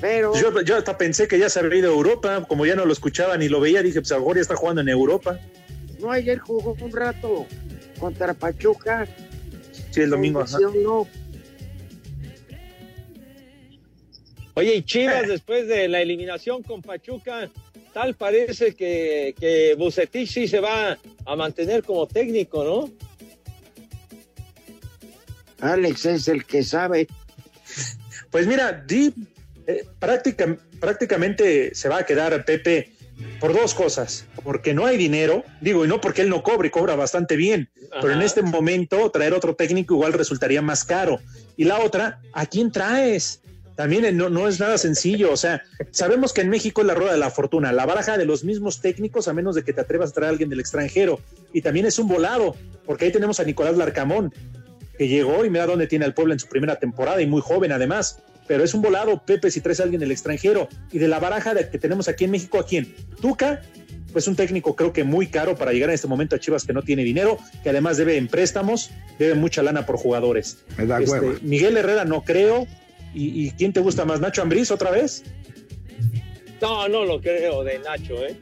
Pero 0.00 0.34
Yo, 0.34 0.60
yo 0.62 0.76
hasta 0.76 0.98
pensé 0.98 1.28
que 1.28 1.38
ya 1.38 1.48
se 1.48 1.60
había 1.60 1.78
ido 1.78 1.90
a 1.90 1.94
Europa, 1.94 2.44
como 2.48 2.66
ya 2.66 2.74
no 2.74 2.84
lo 2.84 2.92
escuchaba 2.92 3.36
ni 3.36 3.48
lo 3.48 3.60
veía, 3.60 3.82
dije, 3.82 4.00
pues 4.00 4.10
ahora 4.12 4.36
ya 4.36 4.42
está 4.42 4.56
jugando 4.56 4.80
en 4.80 4.88
Europa. 4.88 5.38
no 6.00 6.10
ayer 6.10 6.38
jugó 6.38 6.76
un 6.80 6.90
rato 6.90 7.46
contra 7.98 8.34
Pachuca. 8.34 9.06
Sí, 9.90 10.00
el 10.00 10.10
domingo. 10.10 10.40
ajá. 10.40 10.58
Oye, 14.54 14.74
y 14.76 14.82
Chivas 14.82 15.28
después 15.28 15.66
de 15.66 15.88
la 15.88 16.00
eliminación 16.02 16.62
con 16.62 16.82
Pachuca, 16.82 17.50
tal 17.94 18.14
parece 18.14 18.74
que, 18.74 19.34
que 19.38 19.74
Bucetich 19.78 20.28
sí 20.30 20.46
se 20.48 20.60
va 20.60 20.98
a 21.24 21.36
mantener 21.36 21.82
como 21.82 22.06
técnico, 22.06 22.62
¿no? 22.64 22.90
Alex 25.60 26.06
es 26.06 26.28
el 26.28 26.44
que 26.44 26.62
sabe. 26.64 27.06
Pues 28.30 28.46
mira, 28.46 28.84
sí, 28.88 29.14
eh, 29.66 29.84
práctica- 30.00 30.58
prácticamente 30.80 31.74
se 31.74 31.88
va 31.88 31.98
a 31.98 32.06
quedar 32.06 32.44
Pepe 32.44 32.92
por 33.38 33.52
dos 33.52 33.72
cosas. 33.74 34.26
Porque 34.42 34.74
no 34.74 34.86
hay 34.86 34.96
dinero, 34.96 35.44
digo, 35.60 35.84
y 35.84 35.88
no 35.88 36.00
porque 36.00 36.22
él 36.22 36.28
no 36.28 36.42
cobre, 36.42 36.70
cobra 36.70 36.96
bastante 36.96 37.36
bien. 37.36 37.70
Pero 38.00 38.12
en 38.14 38.22
este 38.22 38.42
momento 38.42 39.08
traer 39.10 39.34
otro 39.34 39.54
técnico 39.54 39.94
igual 39.94 40.14
resultaría 40.14 40.62
más 40.62 40.84
caro. 40.84 41.20
Y 41.56 41.64
la 41.64 41.78
otra, 41.80 42.20
¿a 42.32 42.46
quién 42.46 42.72
traes? 42.72 43.41
También 43.76 44.04
eh, 44.04 44.12
no, 44.12 44.28
no 44.28 44.48
es 44.48 44.60
nada 44.60 44.78
sencillo. 44.78 45.32
O 45.32 45.36
sea, 45.36 45.62
sabemos 45.90 46.32
que 46.32 46.42
en 46.42 46.50
México 46.50 46.80
es 46.80 46.86
la 46.86 46.94
rueda 46.94 47.12
de 47.12 47.18
la 47.18 47.30
fortuna, 47.30 47.72
la 47.72 47.86
baraja 47.86 48.18
de 48.18 48.24
los 48.24 48.44
mismos 48.44 48.80
técnicos, 48.80 49.28
a 49.28 49.32
menos 49.32 49.54
de 49.54 49.64
que 49.64 49.72
te 49.72 49.80
atrevas 49.80 50.10
a 50.10 50.12
traer 50.14 50.28
a 50.28 50.30
alguien 50.30 50.50
del 50.50 50.60
extranjero. 50.60 51.20
Y 51.52 51.62
también 51.62 51.86
es 51.86 51.98
un 51.98 52.08
volado, 52.08 52.56
porque 52.86 53.06
ahí 53.06 53.12
tenemos 53.12 53.40
a 53.40 53.44
Nicolás 53.44 53.76
Larcamón, 53.76 54.32
que 54.98 55.08
llegó 55.08 55.44
y 55.44 55.50
mira 55.50 55.66
dónde 55.66 55.86
tiene 55.86 56.04
al 56.04 56.14
pueblo 56.14 56.32
en 56.32 56.38
su 56.38 56.48
primera 56.48 56.76
temporada 56.76 57.20
y 57.22 57.26
muy 57.26 57.40
joven 57.40 57.72
además. 57.72 58.18
Pero 58.46 58.64
es 58.64 58.74
un 58.74 58.82
volado, 58.82 59.22
Pepe, 59.24 59.50
si 59.50 59.60
traes 59.60 59.80
a 59.80 59.84
alguien 59.84 60.00
del 60.00 60.10
extranjero. 60.10 60.68
Y 60.90 60.98
de 60.98 61.08
la 61.08 61.20
baraja 61.20 61.54
de 61.54 61.68
que 61.68 61.78
tenemos 61.78 62.08
aquí 62.08 62.24
en 62.24 62.32
México, 62.32 62.58
¿a 62.58 62.66
quién? 62.66 62.94
Tuca, 63.20 63.62
pues 64.12 64.28
un 64.28 64.36
técnico 64.36 64.76
creo 64.76 64.92
que 64.92 65.04
muy 65.04 65.26
caro 65.28 65.56
para 65.56 65.72
llegar 65.72 65.88
en 65.88 65.94
este 65.94 66.06
momento 66.06 66.36
a 66.36 66.38
Chivas 66.38 66.64
que 66.64 66.72
no 66.72 66.82
tiene 66.82 67.02
dinero, 67.02 67.38
que 67.62 67.70
además 67.70 67.96
debe 67.96 68.16
en 68.16 68.28
préstamos, 68.28 68.90
debe 69.18 69.34
mucha 69.34 69.62
lana 69.62 69.86
por 69.86 69.96
jugadores. 69.96 70.58
Me 70.76 70.86
da 70.86 71.00
Este. 71.00 71.38
Miguel 71.42 71.76
Herrera 71.76 72.04
no 72.04 72.22
creo. 72.22 72.66
¿Y, 73.14 73.46
y 73.46 73.50
quién 73.52 73.72
te 73.72 73.80
gusta 73.80 74.04
más? 74.04 74.20
¿Nacho 74.20 74.42
Ambriz 74.42 74.70
otra 74.70 74.90
vez? 74.90 75.22
No, 76.60 76.88
no 76.88 77.04
lo 77.04 77.20
creo 77.20 77.64
de 77.64 77.78
Nacho, 77.80 78.24
¿eh? 78.24 78.36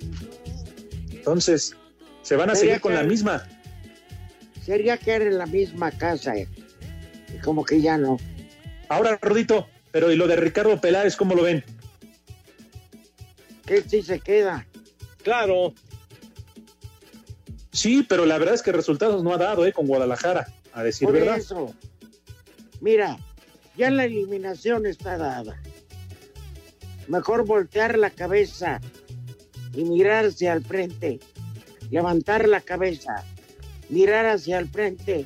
Entonces, 1.12 1.74
se 2.22 2.36
van 2.36 2.50
a 2.50 2.54
Sería 2.54 2.72
seguir 2.74 2.80
con 2.82 2.92
que- 2.92 2.98
la 2.98 3.04
misma. 3.04 3.48
Sería 4.64 4.96
que 4.98 5.12
era 5.12 5.24
en 5.24 5.38
la 5.38 5.46
misma 5.46 5.90
casa. 5.90 6.36
eh. 6.36 6.46
Y 7.34 7.38
Como 7.38 7.64
que 7.64 7.80
ya 7.80 7.96
no. 7.98 8.18
Ahora, 8.88 9.18
Rodito, 9.20 9.68
pero 9.90 10.12
¿y 10.12 10.16
lo 10.16 10.26
de 10.26 10.36
Ricardo 10.36 10.80
Peláez, 10.80 11.16
cómo 11.16 11.34
lo 11.34 11.42
ven? 11.42 11.64
Que 13.66 13.82
sí 13.82 14.02
se 14.02 14.20
queda. 14.20 14.66
Claro, 15.22 15.74
Sí, 17.72 18.04
pero 18.06 18.26
la 18.26 18.36
verdad 18.36 18.54
es 18.56 18.62
que 18.62 18.72
resultados 18.72 19.22
no 19.22 19.32
ha 19.32 19.38
dado, 19.38 19.64
¿eh? 19.64 19.72
Con 19.72 19.86
Guadalajara, 19.86 20.48
a 20.72 20.82
decir 20.82 21.06
Por 21.06 21.14
verdad. 21.14 21.38
eso. 21.38 21.72
Mira, 22.80 23.16
ya 23.80 23.90
la 23.90 24.04
eliminación 24.04 24.84
está 24.84 25.16
dada. 25.16 25.58
Mejor 27.08 27.46
voltear 27.46 27.96
la 27.96 28.10
cabeza 28.10 28.78
y 29.72 29.84
mirar 29.84 30.26
hacia 30.26 30.52
el 30.52 30.62
frente. 30.62 31.18
Levantar 31.90 32.46
la 32.46 32.60
cabeza, 32.60 33.24
mirar 33.88 34.26
hacia 34.26 34.58
el 34.58 34.68
frente 34.68 35.24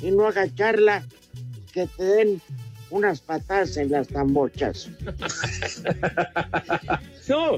y 0.00 0.12
no 0.12 0.28
agacharla 0.28 1.04
que 1.72 1.88
te 1.88 2.04
den 2.04 2.40
unas 2.90 3.22
patadas 3.22 3.76
en 3.76 3.90
las 3.90 4.06
tambochas. 4.06 4.88
no. 7.28 7.56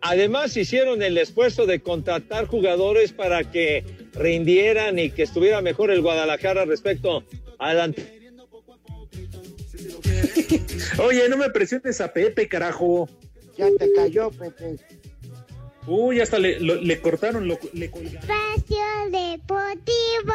Además 0.00 0.56
hicieron 0.56 1.02
el 1.02 1.18
esfuerzo 1.18 1.66
de 1.66 1.80
contratar 1.80 2.46
jugadores 2.46 3.12
para 3.12 3.50
que 3.50 3.84
rindieran 4.14 5.00
y 5.00 5.10
que 5.10 5.24
estuviera 5.24 5.60
mejor 5.60 5.90
el 5.90 6.02
Guadalajara 6.02 6.64
respecto 6.64 7.24
al 7.58 7.80
ante- 7.80 8.15
Oye, 10.98 11.28
no 11.28 11.36
me 11.36 11.50
presiones 11.50 12.00
a 12.00 12.12
Pepe, 12.12 12.48
carajo. 12.48 13.08
Ya 13.58 13.66
te 13.78 13.92
cayó, 13.94 14.30
Pepe. 14.30 14.76
Uy, 15.88 16.20
hasta 16.20 16.38
le, 16.40 16.58
lo- 16.60 16.74
le 16.82 17.00
cortaron, 17.00 17.46
lo- 17.46 17.60
le 17.72 17.88
colgaron. 17.90 18.18
Espacio 18.18 18.76
Deportivo. 19.12 20.34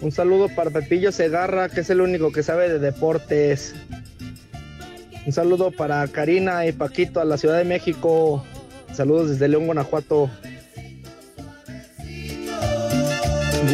Un 0.00 0.12
saludo 0.12 0.48
para 0.54 0.70
Pepillo 0.70 1.10
Segarra, 1.10 1.68
que 1.68 1.80
es 1.80 1.90
el 1.90 2.00
único 2.00 2.30
que 2.30 2.42
sabe 2.42 2.68
de 2.68 2.78
deportes. 2.78 3.74
Un 5.26 5.32
saludo 5.32 5.72
para 5.72 6.06
Karina 6.06 6.66
y 6.66 6.72
Paquito 6.72 7.20
a 7.20 7.24
la 7.24 7.36
Ciudad 7.36 7.58
de 7.58 7.64
México. 7.64 8.44
Saludos 8.92 9.30
desde 9.30 9.48
León, 9.48 9.66
Guanajuato. 9.66 10.30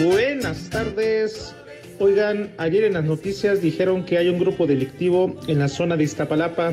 Buenas 0.03 0.71
tardes. 0.71 1.55
Oigan, 1.99 2.53
ayer 2.57 2.85
en 2.85 2.95
las 2.95 3.05
noticias 3.05 3.61
dijeron 3.61 4.05
que 4.07 4.17
hay 4.17 4.29
un 4.31 4.39
grupo 4.39 4.67
delictivo 4.67 5.37
en 5.47 5.59
la 5.59 5.69
zona 5.69 5.97
de 5.99 6.05
Iztapalapa 6.05 6.73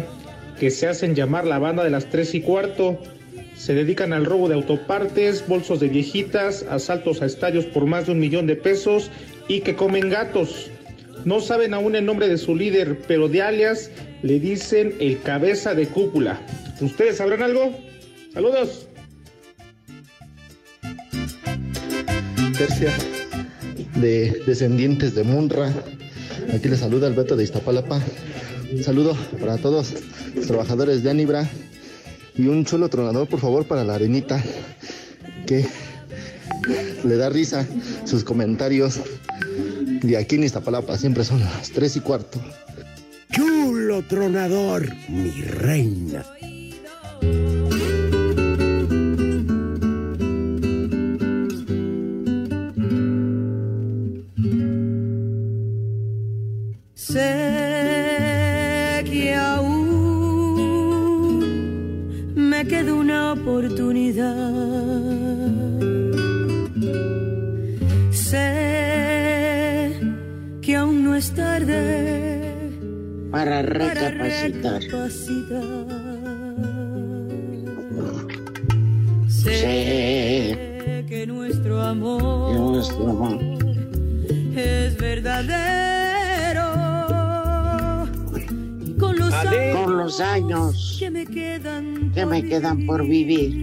que 0.57 0.71
se 0.71 0.87
hacen 0.87 1.13
llamar 1.13 1.45
la 1.45 1.59
banda 1.59 1.83
de 1.83 1.89
las 1.89 2.05
tres 2.05 2.33
y 2.35 2.41
cuarto. 2.41 2.99
Se 3.59 3.73
dedican 3.73 4.13
al 4.13 4.23
robo 4.23 4.47
de 4.47 4.55
autopartes, 4.55 5.45
bolsos 5.45 5.81
de 5.81 5.89
viejitas, 5.89 6.65
asaltos 6.69 7.21
a 7.21 7.25
estadios 7.25 7.65
por 7.65 7.85
más 7.85 8.05
de 8.05 8.13
un 8.13 8.19
millón 8.19 8.47
de 8.47 8.55
pesos 8.55 9.11
y 9.49 9.59
que 9.59 9.75
comen 9.75 10.09
gatos. 10.09 10.71
No 11.25 11.41
saben 11.41 11.73
aún 11.73 11.97
el 11.97 12.05
nombre 12.05 12.29
de 12.29 12.37
su 12.37 12.55
líder, 12.55 12.99
pero 13.05 13.27
de 13.27 13.41
alias 13.41 13.91
le 14.23 14.39
dicen 14.39 14.95
el 15.01 15.19
cabeza 15.19 15.75
de 15.75 15.87
cúpula. 15.87 16.39
¿Ustedes 16.79 17.17
sabrán 17.17 17.43
algo? 17.43 17.77
Saludos. 18.33 18.87
tercia 22.57 22.93
de 23.95 24.41
descendientes 24.45 25.15
de 25.15 25.23
Munra. 25.23 25.73
Aquí 26.53 26.69
les 26.69 26.79
saluda 26.79 27.07
Alberto 27.07 27.35
de 27.35 27.43
Iztapalapa. 27.43 28.01
Saludo 28.83 29.17
para 29.41 29.57
todos 29.57 29.95
los 30.33 30.47
trabajadores 30.47 31.03
de 31.03 31.09
Anibra 31.09 31.49
y 32.39 32.47
un 32.47 32.63
chulo 32.63 32.87
tronador, 32.87 33.27
por 33.27 33.41
favor, 33.41 33.65
para 33.65 33.83
la 33.83 33.95
arenita, 33.95 34.41
que 35.45 35.65
le 37.03 37.17
da 37.17 37.27
risa 37.27 37.67
sus 38.05 38.23
comentarios. 38.23 39.01
De 40.01 40.15
aquí 40.15 40.35
en 40.35 40.45
Iztapalapa 40.45 40.97
siempre 40.97 41.25
son 41.25 41.41
las 41.41 41.69
tres 41.71 41.97
y 41.97 41.99
cuarto. 41.99 42.39
Chulo 43.33 44.01
tronador, 44.03 44.87
mi 45.09 45.41
reina. 45.41 46.23
Sé 56.93 57.19
que 59.03 59.35
oportunidad. 63.41 64.35
Sé 68.11 69.93
que 70.61 70.75
aún 70.75 71.03
no 71.03 71.15
es 71.15 71.31
tarde 71.31 72.53
Para 73.31 73.61
recapacitar. 73.61 74.81
recapacitar. 74.81 75.85
Sé 79.27 79.55
Sé 79.59 81.05
que 81.07 81.25
nuestro 81.27 81.81
amor 81.81 82.53
que 82.53 82.59
nuestro 82.59 83.09
amor 83.09 83.39
es 84.55 84.97
verdadero. 84.97 86.67
Y 88.85 88.93
con 88.93 89.17
los 89.17 89.33
años, 89.33 89.85
con 89.85 89.97
los 89.97 90.19
años 90.19 90.97
que 90.99 91.09
me 91.09 91.25
quedan, 91.25 91.88
que 92.13 92.25
me 92.25 92.43
quedan 92.43 92.85
por 92.85 93.05
vivir, 93.05 93.53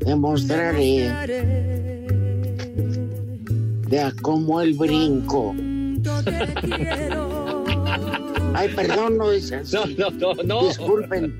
demostraré 0.00 1.08
de 3.88 4.00
a 4.00 4.12
cómo 4.22 4.60
el 4.60 4.74
brinco. 4.74 5.54
Ay, 8.54 8.68
perdón, 8.74 9.18
no 9.18 9.32
es 9.32 9.52
así. 9.52 9.76
No, 9.76 10.10
no, 10.10 10.34
no, 10.34 10.42
no. 10.42 10.68
Disculpen. 10.68 11.34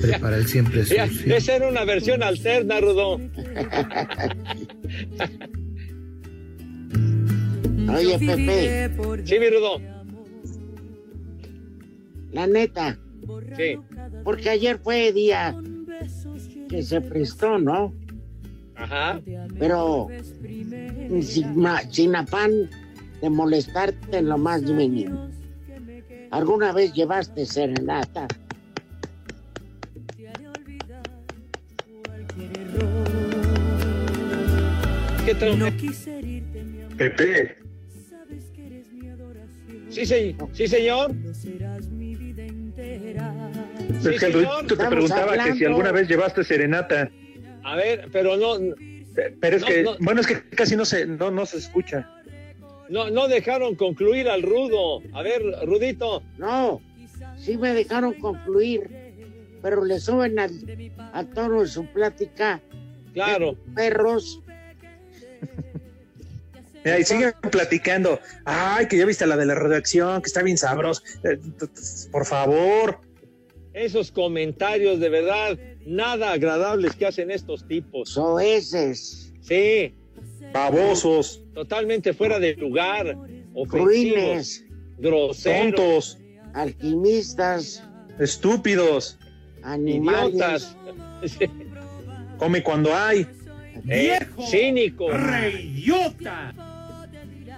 Prepara 0.00 0.36
el 0.36 0.46
siempre 0.46 0.84
sucio. 0.84 1.36
esa 1.36 1.56
era 1.56 1.68
una 1.68 1.84
versión 1.84 2.22
alterna, 2.22 2.80
Rudo. 2.80 3.20
Oye, 7.94 8.18
Pepe, 8.18 8.90
Sí, 9.24 9.38
mi 9.38 9.50
Rudo. 9.50 9.95
La 12.32 12.46
neta, 12.46 12.98
Sí. 13.56 13.76
porque 14.24 14.50
ayer 14.50 14.78
fue 14.78 15.12
día 15.12 15.54
que 16.68 16.82
se 16.82 17.00
prestó, 17.00 17.58
¿no? 17.58 17.94
Ajá. 18.74 19.20
Pero 19.58 20.08
sin, 21.22 21.56
ma- 21.56 21.82
sin 21.90 22.14
afán 22.16 22.68
de 23.22 23.30
molestarte 23.30 24.18
en 24.18 24.28
lo 24.28 24.36
más 24.38 24.62
mínimo. 24.62 25.28
¿Alguna 26.30 26.72
vez 26.72 26.92
llevaste 26.92 27.46
serenata? 27.46 28.26
¿Qué 35.24 35.34
tal? 35.34 35.58
Pepe. 36.96 37.56
Sí, 39.90 40.06
se- 40.06 40.36
sí, 40.52 40.68
señor. 40.68 41.12
Es 44.10 44.20
Sí, 44.20 44.26
que 44.32 44.38
el 44.38 44.46
te 44.66 44.76
preguntaba 44.76 45.36
que 45.44 45.54
si 45.54 45.64
alguna 45.64 45.92
vez 45.92 46.08
llevaste 46.08 46.44
serenata. 46.44 47.10
A 47.64 47.76
ver, 47.76 48.08
pero 48.12 48.36
no, 48.36 48.54
Pero 49.40 49.56
es 49.56 49.62
No, 49.62 49.68
que, 49.68 49.82
no. 49.82 49.96
bueno, 50.00 50.20
es 50.20 50.26
que 50.26 50.42
casi 50.50 50.76
no 50.76 50.84
se, 50.84 51.06
no, 51.06 51.30
no 51.30 51.46
se 51.46 51.58
escucha. 51.58 52.08
no, 52.88 53.10
no 53.10 53.26
dejaron 53.28 53.74
concluir 53.74 54.28
al 54.28 54.42
Rudo. 54.42 55.02
A 55.14 55.22
ver, 55.22 55.42
Rudito. 55.64 56.22
No, 56.38 56.80
sí 57.38 57.56
me 57.56 57.72
dejaron 57.74 58.14
concluir, 58.14 58.88
pero 59.62 59.84
le 59.84 59.98
suben 60.00 60.38
al, 60.38 60.52
al 61.12 61.28
tono 61.30 61.62
de 61.62 61.66
su 61.68 61.86
plática. 61.86 62.60
Claro. 63.14 63.56
Perros. 63.74 64.42
Mira, 66.84 67.00
y 67.00 67.04
siguen 67.04 67.32
platicando. 67.50 68.20
Ay, 68.44 68.86
que 68.86 68.96
ya 68.96 69.06
viste 69.06 69.26
la 69.26 69.36
de 69.36 69.46
la 69.46 69.54
redacción, 69.56 70.22
que 70.22 70.26
está 70.28 70.42
bien 70.42 70.56
sabroso. 70.58 71.02
Eh, 71.24 71.38
Por 72.12 72.24
favor. 72.26 73.00
Esos 73.76 74.10
comentarios 74.10 74.98
de 75.00 75.10
verdad, 75.10 75.58
nada 75.84 76.32
agradables 76.32 76.96
que 76.96 77.04
hacen 77.04 77.30
estos 77.30 77.68
tipos. 77.68 78.08
Soeces. 78.08 79.34
Sí. 79.42 79.94
Babosos. 80.50 81.42
Totalmente 81.52 82.14
fuera 82.14 82.38
de 82.38 82.54
lugar. 82.54 83.18
Ofensivos. 83.52 83.84
Ruines. 83.84 84.64
Groseros. 84.96 85.76
Tontos. 85.76 86.18
Alquimistas. 86.54 87.82
Estúpidos. 88.18 89.18
Animales. 89.62 90.32
Idiotas. 90.32 90.74
Come 92.38 92.62
cuando 92.62 92.94
hay. 92.94 93.26
Eh, 93.90 94.20
cínico. 94.48 95.10
¡Reyota! 95.10 96.54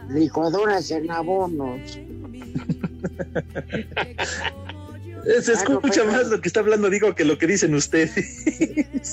Licuadoras 0.08 0.90
en 0.90 1.12
abonos. 1.12 1.96
Eh, 5.26 5.42
Se 5.42 5.52
escucha 5.52 6.04
más 6.04 6.28
lo 6.28 6.40
que 6.40 6.48
está 6.48 6.60
hablando, 6.60 6.88
digo, 6.90 7.14
que 7.14 7.24
lo 7.24 7.38
que 7.38 7.46
dicen 7.46 7.74
ustedes. 7.74 8.46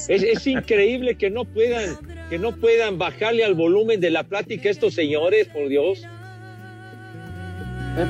Es, 0.09 0.23
es 0.23 0.47
increíble 0.47 1.15
que 1.15 1.29
no 1.29 1.45
puedan, 1.45 1.97
que 2.29 2.37
no 2.39 2.55
puedan 2.55 2.97
bajarle 2.97 3.43
al 3.43 3.53
volumen 3.55 3.99
de 3.99 4.11
la 4.11 4.23
plática 4.23 4.69
estos 4.69 4.93
señores, 4.93 5.47
por 5.47 5.67
Dios. 5.67 6.03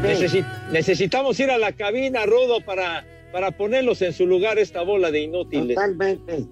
Necesi- 0.02 0.46
necesitamos 0.72 1.40
ir 1.40 1.52
a 1.52 1.58
la 1.58 1.72
cabina, 1.72 2.26
Rudo, 2.26 2.62
para, 2.66 3.06
para 3.32 3.52
ponerlos 3.52 4.02
en 4.02 4.14
su 4.14 4.26
lugar 4.26 4.58
esta 4.58 4.82
bola 4.82 5.12
de 5.12 5.22
inútiles. 5.22 5.76
Totalmente. 5.76 6.46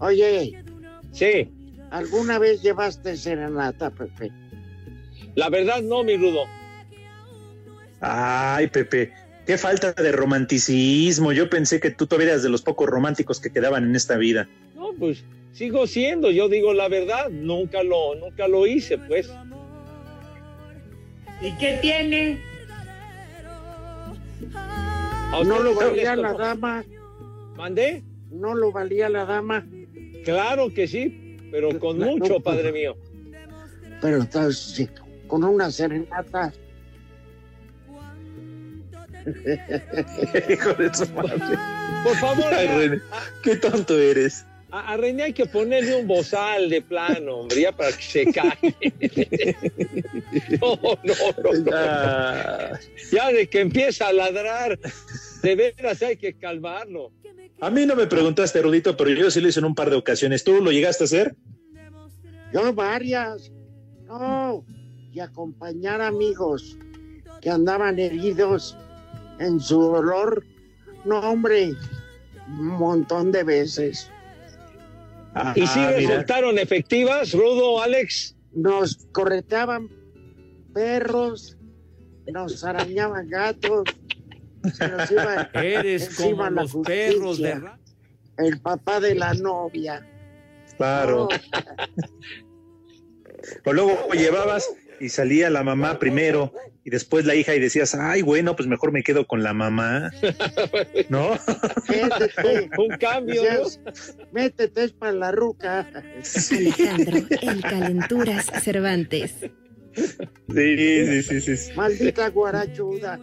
Oye, 0.00 0.62
Sí, 1.12 1.48
¿alguna 1.90 2.38
vez 2.40 2.60
llevaste 2.62 3.16
serenata, 3.16 3.90
Pepe? 3.90 4.32
la 5.36 5.48
verdad 5.48 5.80
no, 5.82 6.02
mi 6.04 6.16
Rudo. 6.16 6.44
Ay, 8.00 8.66
Pepe, 8.66 9.12
qué 9.46 9.58
falta 9.58 9.92
de 9.92 10.12
romanticismo. 10.12 11.32
Yo 11.32 11.48
pensé 11.50 11.80
que 11.80 11.90
tú 11.90 12.06
todavía 12.06 12.32
eras 12.32 12.42
de 12.42 12.48
los 12.48 12.62
pocos 12.62 12.88
románticos 12.88 13.40
que 13.40 13.50
quedaban 13.50 13.84
en 13.84 13.96
esta 13.96 14.16
vida. 14.16 14.48
No, 14.74 14.92
pues 14.98 15.24
sigo 15.52 15.86
siendo, 15.86 16.30
yo 16.30 16.48
digo 16.48 16.74
la 16.74 16.88
verdad, 16.88 17.30
nunca 17.30 17.82
lo, 17.82 18.14
nunca 18.16 18.48
lo 18.48 18.66
hice, 18.66 18.98
pues. 18.98 19.30
¿Y 21.40 21.52
qué 21.58 21.78
tiene? 21.80 22.40
¿A 24.54 25.42
¿No 25.44 25.58
lo 25.60 25.74
valía 25.74 26.16
la 26.16 26.32
dama? 26.32 26.84
¿Mandé? 27.56 28.02
¿No 28.30 28.54
lo 28.54 28.72
valía 28.72 29.08
la 29.08 29.24
dama? 29.24 29.66
Claro 30.24 30.72
que 30.72 30.88
sí, 30.88 31.36
pero 31.50 31.78
con 31.78 31.98
mucho, 31.98 32.40
padre 32.40 32.72
mío. 32.72 32.96
Pero 34.00 34.18
entonces, 34.18 34.58
sí, 34.58 34.88
con 35.26 35.44
una 35.44 35.70
serenata. 35.70 36.52
Hijo 40.50 40.72
de 40.74 40.94
su 40.94 41.08
madre. 41.12 41.56
Por 42.04 42.16
favor, 42.16 42.52
Ay, 42.52 42.66
a, 42.66 42.76
René, 42.78 43.00
qué 43.42 43.56
tonto 43.56 43.98
eres. 43.98 44.44
a- 44.70 44.92
a 44.92 44.96
René 44.96 45.22
hay 45.24 45.32
que 45.32 45.46
ponerle 45.46 45.96
un 45.96 46.06
bozal 46.06 46.68
de 46.68 46.82
plano, 46.82 47.36
hombre, 47.36 47.62
ya 47.62 47.72
para 47.72 47.92
que 47.92 48.02
se 48.02 48.24
calle. 48.32 48.74
No, 50.60 50.76
no, 50.82 51.14
no, 51.42 51.52
no. 51.60 51.70
Ah, 51.72 52.72
Ya 53.12 53.30
de 53.32 53.48
que 53.48 53.60
empieza 53.60 54.08
a 54.08 54.12
ladrar, 54.12 54.78
de 55.42 55.54
veras 55.56 56.02
hay 56.02 56.16
que 56.16 56.34
calmarlo. 56.34 57.12
a 57.60 57.70
mí 57.70 57.86
no 57.86 57.94
me 57.96 58.06
preguntaste, 58.06 58.60
Rudito, 58.62 58.96
pero 58.96 59.10
yo 59.10 59.30
sí 59.30 59.40
lo 59.40 59.48
hice 59.48 59.60
en 59.60 59.66
un 59.66 59.74
par 59.74 59.90
de 59.90 59.96
ocasiones. 59.96 60.42
¿Tú 60.44 60.60
lo 60.60 60.70
llegaste 60.72 61.04
a 61.04 61.06
hacer? 61.06 61.34
Yo 62.52 62.72
varias. 62.72 63.50
No, 64.06 64.64
y 65.12 65.20
acompañar 65.20 66.00
amigos 66.00 66.76
que 67.40 67.50
andaban 67.50 67.98
heridos 67.98 68.76
en 69.38 69.60
su 69.60 69.80
dolor. 69.80 70.44
No, 71.04 71.20
hombre, 71.20 71.74
un 72.48 72.66
montón 72.66 73.32
de 73.32 73.44
veces. 73.44 74.10
¿Y 75.54 75.66
si 75.66 75.78
mira. 75.78 75.92
resultaron 75.92 76.58
efectivas, 76.58 77.32
Rudo, 77.32 77.80
Alex? 77.82 78.36
Nos 78.52 79.06
correteaban 79.12 79.88
perros, 80.72 81.56
nos 82.32 82.62
arañaban 82.64 83.28
gatos, 83.28 83.84
se 84.72 84.88
nos 84.88 85.10
iba 85.10 85.50
Eres 85.54 86.14
como 86.16 86.48
los 86.50 86.74
perros 86.84 87.38
de 87.38 87.60
el 88.38 88.60
papá 88.60 89.00
de 89.00 89.14
la 89.14 89.34
novia. 89.34 90.06
Claro. 90.76 91.28
O 93.64 93.72
luego 93.72 94.12
llevabas 94.12 94.68
y 95.04 95.10
salía 95.10 95.50
la 95.50 95.62
mamá 95.62 95.98
primero 95.98 96.54
y 96.82 96.88
después 96.88 97.26
la 97.26 97.34
hija 97.34 97.54
y 97.54 97.60
decías, 97.60 97.94
ay, 97.94 98.22
bueno, 98.22 98.56
pues 98.56 98.66
mejor 98.66 98.90
me 98.90 99.02
quedo 99.02 99.26
con 99.26 99.42
la 99.42 99.52
mamá. 99.52 100.10
¿No? 101.10 101.38
Métete, 101.88 102.70
Un 102.78 102.96
cambio, 102.96 103.42
¿no? 103.42 103.64
decías, 103.64 103.80
métete 104.32 104.84
es 104.84 104.92
para 104.92 105.12
la 105.12 105.30
ruca. 105.30 105.86
Alejandro, 106.50 107.18
el 107.42 107.60
Calenturas 107.60 108.46
Cervantes. 108.62 109.34
Sí, 109.92 111.22
sí, 111.22 111.40
sí, 111.40 111.56
sí. 111.56 111.72
Maldita 111.76 112.30
guarachuda. 112.30 113.20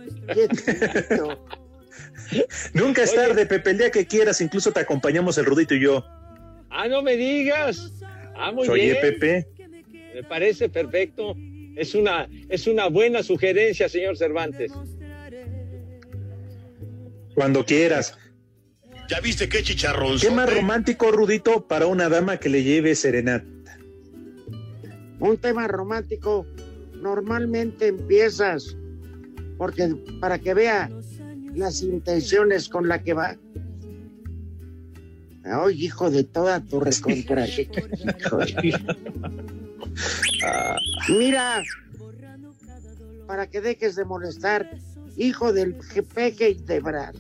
Nunca 2.74 3.04
es 3.04 3.15
tarde, 3.15 3.48
Pepe, 3.48 3.72
el 3.72 3.78
día 3.80 3.91
que 3.91 4.06
quieras, 4.06 4.39
incluso 4.39 4.72
te 4.72 4.82
acompañamos 4.82 5.36
el 5.39 5.46
Rudito 5.46 5.74
y 5.74 5.82
yo. 5.82 6.06
Ah, 6.70 6.88
no 6.88 7.02
me 7.02 7.17
digas. 7.17 7.91
Ah, 8.36 8.52
muy 8.52 8.67
Oye, 8.70 8.84
bien. 8.84 8.98
Pepe, 9.02 9.48
Me 10.13 10.24
parece 10.24 10.70
perfecto. 10.70 11.36
Es 11.75 11.95
una, 11.95 12.27
es 12.49 12.67
una 12.67 12.88
buena 12.88 13.23
sugerencia, 13.23 13.89
señor 13.89 14.17
Cervantes. 14.17 14.71
cuando 17.34 17.65
quieras. 17.65 18.17
¿Ya 19.10 19.19
viste 19.19 19.49
qué 19.49 19.63
chicharrón? 19.63 20.19
¿Qué 20.19 20.31
más 20.31 20.53
romántico, 20.53 21.12
Rudito, 21.12 21.67
para 21.67 21.88
una 21.88 22.07
dama 22.07 22.38
que 22.38 22.49
le 22.49 22.63
lleve 22.63 22.95
serenata? 22.95 23.47
Un 25.19 25.38
tema 25.38 25.67
romántico, 25.67 26.45
normalmente 27.01 27.88
empiezas, 27.88 28.75
porque 29.57 29.95
para 30.19 30.39
que 30.39 30.53
vea 30.53 30.89
las 31.53 31.81
intenciones 31.81 32.69
con 32.69 32.88
la 32.88 33.03
que 33.03 33.13
va. 33.13 33.38
Ay, 35.43 35.86
hijo 35.86 36.10
de 36.10 36.23
toda 36.23 36.62
tu 36.62 36.79
recontra. 36.79 37.45
De- 39.95 41.13
Mira, 41.13 41.63
para 43.27 43.47
que 43.47 43.62
dejes 43.62 43.95
de 43.95 44.06
molestar, 44.06 44.69
hijo 45.17 45.54
del 45.54 45.75
peje 46.13 46.49
Brad. 46.80 47.15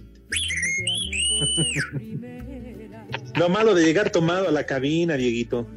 Lo 3.35 3.49
malo 3.49 3.73
de 3.73 3.83
llegar 3.83 4.09
tomado 4.09 4.47
a 4.47 4.51
la 4.51 4.65
cabina, 4.65 5.15
Dieguito. 5.15 5.67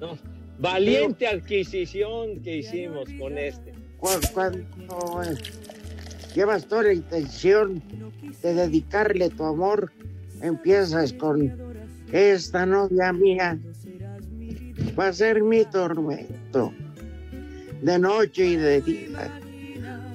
No, 0.00 0.18
Valiente 0.58 1.26
adquisición 1.26 2.40
que 2.42 2.58
hicimos 2.58 3.08
con 3.18 3.36
este. 3.38 3.72
Cu- 3.98 4.08
Cuando 4.32 5.22
eh, 5.22 5.36
llevas 6.34 6.66
toda 6.66 6.84
la 6.84 6.92
intención 6.94 7.82
de 8.42 8.54
dedicarle 8.54 9.28
tu 9.30 9.44
amor, 9.44 9.92
empiezas 10.42 11.12
con 11.14 11.69
esta 12.12 12.66
novia 12.66 13.12
mía 13.12 13.58
va 14.98 15.08
a 15.08 15.12
ser 15.12 15.42
mi 15.42 15.64
tormento 15.64 16.72
de 17.82 17.98
noche 17.98 18.46
y 18.46 18.56
de 18.56 18.80
día. 18.80 19.40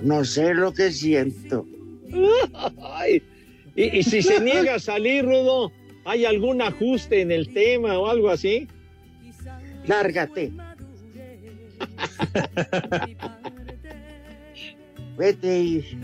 No 0.01 0.23
sé 0.23 0.53
lo 0.53 0.73
que 0.73 0.91
siento. 0.91 1.65
Ay, 2.81 3.21
y, 3.75 3.99
y 3.99 4.03
si 4.03 4.21
se 4.21 4.39
niega 4.39 4.75
a 4.75 4.79
salir, 4.79 5.25
Rudo, 5.25 5.71
¿hay 6.05 6.25
algún 6.25 6.61
ajuste 6.61 7.21
en 7.21 7.31
el 7.31 7.53
tema 7.53 7.97
o 7.97 8.07
algo 8.07 8.29
así? 8.29 8.67
Lárgate. 9.87 10.51
Vete 15.17 15.59
y... 15.59 15.99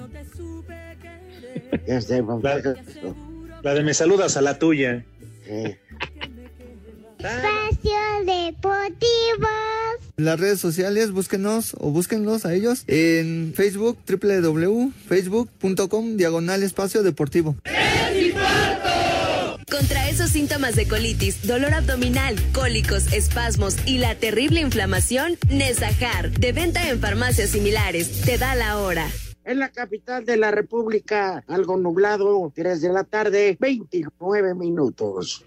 Papá. 2.26 2.62
La 3.64 3.74
de 3.74 3.84
me 3.84 3.94
saludas 3.94 4.38
a 4.38 4.42
la 4.42 4.58
tuya. 4.58 5.06
Espacio 7.20 8.00
Deportivo. 8.26 9.48
En 10.18 10.26
las 10.26 10.40
redes 10.40 10.60
sociales, 10.60 11.12
búsquenos 11.12 11.76
o 11.78 11.92
búsquenlos 11.92 12.46
a 12.46 12.54
ellos 12.54 12.84
en 12.88 13.54
Facebook, 13.56 13.98
www.facebook.com, 14.08 16.18
diagonal 16.18 16.64
espacio 16.64 17.04
deportivo. 17.04 17.56
Contra 19.70 20.10
esos 20.10 20.32
síntomas 20.32 20.76
de 20.76 20.88
colitis, 20.88 21.46
dolor 21.48 21.74
abdominal, 21.74 22.36
cólicos, 22.54 23.12
espasmos 23.14 23.76
y 23.86 23.98
la 23.98 24.16
terrible 24.16 24.62
inflamación, 24.62 25.38
Nesajar, 25.50 26.32
de 26.32 26.54
venta 26.54 26.90
en 26.90 27.00
farmacias 27.00 27.52
similares, 27.52 28.22
te 28.22 28.38
da 28.38 28.56
la 28.56 28.78
hora. 28.78 29.08
En 29.44 29.60
la 29.60 29.70
capital 29.70 30.24
de 30.24 30.38
la 30.38 30.52
República, 30.52 31.44
algo 31.48 31.76
nublado, 31.78 32.52
3 32.54 32.82
de 32.82 32.90
la 32.90 33.04
tarde, 33.04 33.58
29 33.60 34.54
minutos. 34.54 35.44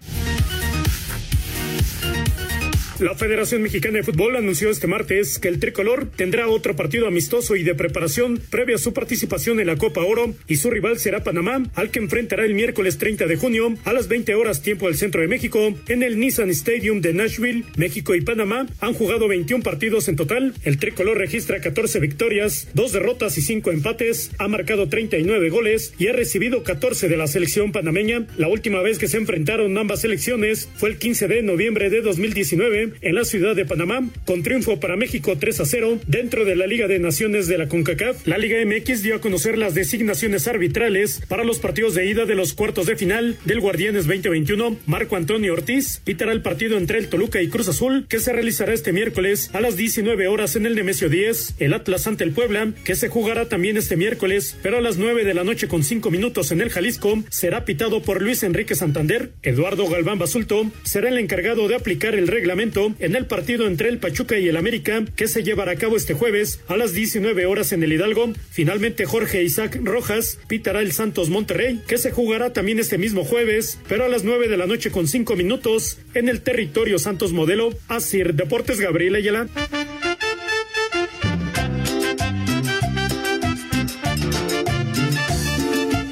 La 2.99 3.13
Federación 3.13 3.61
Mexicana 3.61 3.97
de 3.97 4.03
Fútbol 4.03 4.37
anunció 4.37 4.69
este 4.69 4.87
martes 4.87 5.37
que 5.37 5.49
el 5.49 5.59
tricolor 5.59 6.07
tendrá 6.15 6.47
otro 6.47 6.77
partido 6.77 7.07
amistoso 7.07 7.57
y 7.57 7.63
de 7.63 7.75
preparación 7.75 8.39
previo 8.49 8.77
a 8.77 8.79
su 8.79 8.93
participación 8.93 9.59
en 9.59 9.67
la 9.67 9.75
Copa 9.75 9.99
Oro 10.01 10.33
y 10.47 10.55
su 10.55 10.71
rival 10.71 10.97
será 10.97 11.21
Panamá, 11.21 11.61
al 11.75 11.91
que 11.91 11.99
enfrentará 11.99 12.45
el 12.45 12.53
miércoles 12.53 12.97
30 12.97 13.27
de 13.27 13.35
junio 13.35 13.75
a 13.83 13.91
las 13.91 14.07
20 14.07 14.33
horas 14.35 14.61
tiempo 14.61 14.85
del 14.85 14.95
centro 14.95 15.19
de 15.19 15.27
México 15.27 15.75
en 15.89 16.03
el 16.03 16.17
Nissan 16.21 16.49
Stadium 16.51 17.01
de 17.01 17.13
Nashville. 17.13 17.65
México 17.75 18.15
y 18.15 18.21
Panamá 18.21 18.65
han 18.79 18.93
jugado 18.93 19.27
21 19.27 19.61
partidos 19.61 20.07
en 20.07 20.15
total. 20.15 20.53
El 20.63 20.77
tricolor 20.77 21.17
registra 21.17 21.59
14 21.59 21.99
victorias, 21.99 22.69
2 22.75 22.93
derrotas 22.93 23.37
y 23.37 23.41
5 23.41 23.71
empates, 23.71 24.31
ha 24.39 24.47
marcado 24.47 24.87
39 24.87 25.49
goles 25.49 25.93
y 25.99 26.07
ha 26.07 26.13
recibido 26.13 26.63
14 26.63 27.09
de 27.09 27.17
la 27.17 27.27
selección 27.27 27.73
panameña. 27.73 28.25
La 28.37 28.47
última 28.47 28.81
vez 28.81 28.99
que 28.99 29.09
se 29.09 29.17
enfrentaron 29.17 29.77
ambas 29.77 29.99
selecciones 29.99 30.69
fue 30.75 30.87
el 30.87 30.97
15 30.97 31.27
de 31.27 31.43
noviembre 31.43 31.89
de 31.89 31.99
2019 31.99 32.84
en 33.01 33.15
la 33.15 33.25
ciudad 33.25 33.55
de 33.55 33.65
Panamá, 33.65 34.07
con 34.25 34.43
triunfo 34.43 34.79
para 34.79 34.95
México 34.95 35.37
3 35.39 35.59
a 35.59 35.65
0 35.65 35.99
dentro 36.07 36.45
de 36.45 36.55
la 36.55 36.67
Liga 36.67 36.87
de 36.87 36.99
Naciones 36.99 37.47
de 37.47 37.57
la 37.57 37.67
CONCACAF. 37.67 38.27
La 38.27 38.37
Liga 38.37 38.57
MX 38.65 39.03
dio 39.03 39.15
a 39.15 39.21
conocer 39.21 39.57
las 39.57 39.73
designaciones 39.73 40.47
arbitrales 40.47 41.21
para 41.27 41.43
los 41.43 41.59
partidos 41.59 41.93
de 41.95 42.05
ida 42.05 42.25
de 42.25 42.35
los 42.35 42.53
cuartos 42.53 42.85
de 42.85 42.95
final 42.95 43.37
del 43.45 43.59
Guardianes 43.59 44.05
2021. 44.05 44.77
Marco 44.85 45.15
Antonio 45.15 45.53
Ortiz 45.53 46.01
pitará 46.03 46.31
el 46.31 46.41
partido 46.41 46.77
entre 46.77 46.99
el 46.99 47.07
Toluca 47.07 47.41
y 47.41 47.49
Cruz 47.49 47.67
Azul, 47.67 48.05
que 48.09 48.19
se 48.19 48.33
realizará 48.33 48.73
este 48.73 48.93
miércoles 48.93 49.49
a 49.53 49.61
las 49.61 49.75
19 49.77 50.27
horas 50.27 50.55
en 50.55 50.65
el 50.65 50.75
Nemesio 50.75 51.09
10. 51.09 51.55
El 51.59 51.73
Atlas 51.73 52.07
ante 52.07 52.23
el 52.23 52.31
Puebla, 52.31 52.73
que 52.83 52.95
se 52.95 53.09
jugará 53.09 53.47
también 53.47 53.77
este 53.77 53.95
miércoles, 53.95 54.57
pero 54.61 54.77
a 54.77 54.81
las 54.81 54.97
9 54.97 55.23
de 55.23 55.33
la 55.33 55.43
noche 55.43 55.67
con 55.67 55.83
5 55.83 56.11
minutos 56.11 56.51
en 56.51 56.61
el 56.61 56.69
Jalisco, 56.69 57.23
será 57.29 57.65
pitado 57.65 58.01
por 58.01 58.21
Luis 58.21 58.43
Enrique 58.43 58.75
Santander. 58.75 59.31
Eduardo 59.43 59.87
Galván 59.87 60.19
Basulto 60.19 60.71
será 60.83 61.09
el 61.09 61.17
encargado 61.17 61.67
de 61.67 61.75
aplicar 61.75 62.15
el 62.15 62.27
reglamento 62.27 62.74
en 62.75 63.15
el 63.15 63.25
partido 63.25 63.67
entre 63.67 63.87
el 63.87 63.99
Pachuca 63.99 64.37
y 64.37 64.49
el 64.49 64.57
América, 64.57 65.05
que 65.15 65.29
se 65.29 65.43
llevará 65.43 65.71
a 65.71 65.75
cabo 65.77 65.95
este 65.95 66.13
jueves 66.13 66.59
a 66.67 66.75
las 66.75 66.93
19 66.93 67.45
horas 67.45 67.71
en 67.71 67.83
el 67.83 67.93
Hidalgo. 67.93 68.33
Finalmente, 68.51 69.05
Jorge 69.05 69.43
Isaac 69.43 69.79
Rojas 69.81 70.39
pitará 70.47 70.81
el 70.81 70.91
Santos 70.91 71.29
Monterrey, 71.29 71.79
que 71.87 71.97
se 71.97 72.11
jugará 72.11 72.51
también 72.51 72.79
este 72.79 72.97
mismo 72.97 73.23
jueves, 73.23 73.79
pero 73.87 74.03
a 74.03 74.09
las 74.09 74.25
9 74.25 74.49
de 74.49 74.57
la 74.57 74.67
noche 74.67 74.91
con 74.91 75.07
5 75.07 75.37
minutos 75.37 75.99
en 76.13 76.27
el 76.27 76.41
territorio 76.41 76.99
Santos 76.99 77.31
Modelo. 77.31 77.69
Asir 77.87 78.33
Deportes 78.33 78.81
Gabriel 78.81 79.15
Ayala. 79.15 79.47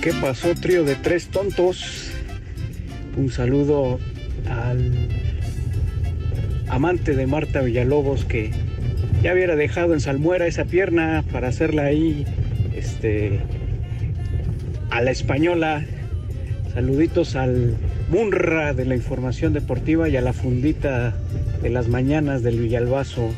¿Qué 0.02 0.14
pasó, 0.22 0.54
trío 0.56 0.86
de 0.86 0.96
tres 0.96 1.28
tontos? 1.28 2.10
Un 3.18 3.30
saludo 3.30 4.00
al 4.50 5.33
amante 6.74 7.16
de 7.16 7.28
Marta 7.28 7.62
Villalobos 7.62 8.26
que 8.26 8.52
ya 9.22 9.34
hubiera 9.34 9.56
dejado 9.56 9.94
en 9.94 10.00
salmuera 10.00 10.48
esa 10.48 10.66
pierna 10.66 11.24
para 11.32 11.48
hacerla 11.48 11.84
ahí, 11.84 12.26
este, 12.76 13.40
a 14.90 15.02
la 15.02 15.12
española. 15.12 15.86
Saluditos 16.74 17.36
al 17.36 17.78
Munra 18.10 18.74
de 18.74 18.86
la 18.86 18.96
información 18.96 19.54
deportiva 19.54 20.10
y 20.10 20.18
a 20.18 20.22
la 20.22 20.34
fundita 20.34 21.14
de 21.62 21.70
las 21.70 21.88
mañanas 21.88 22.42
del 22.42 22.60
Villalbazo. 22.60 23.30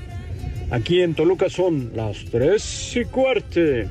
Aquí 0.71 1.02
en 1.02 1.13
Toluca 1.13 1.50
son 1.50 1.91
las 1.93 2.24
tres 2.32 2.95
y 2.95 3.04
cuarte. 3.04 3.88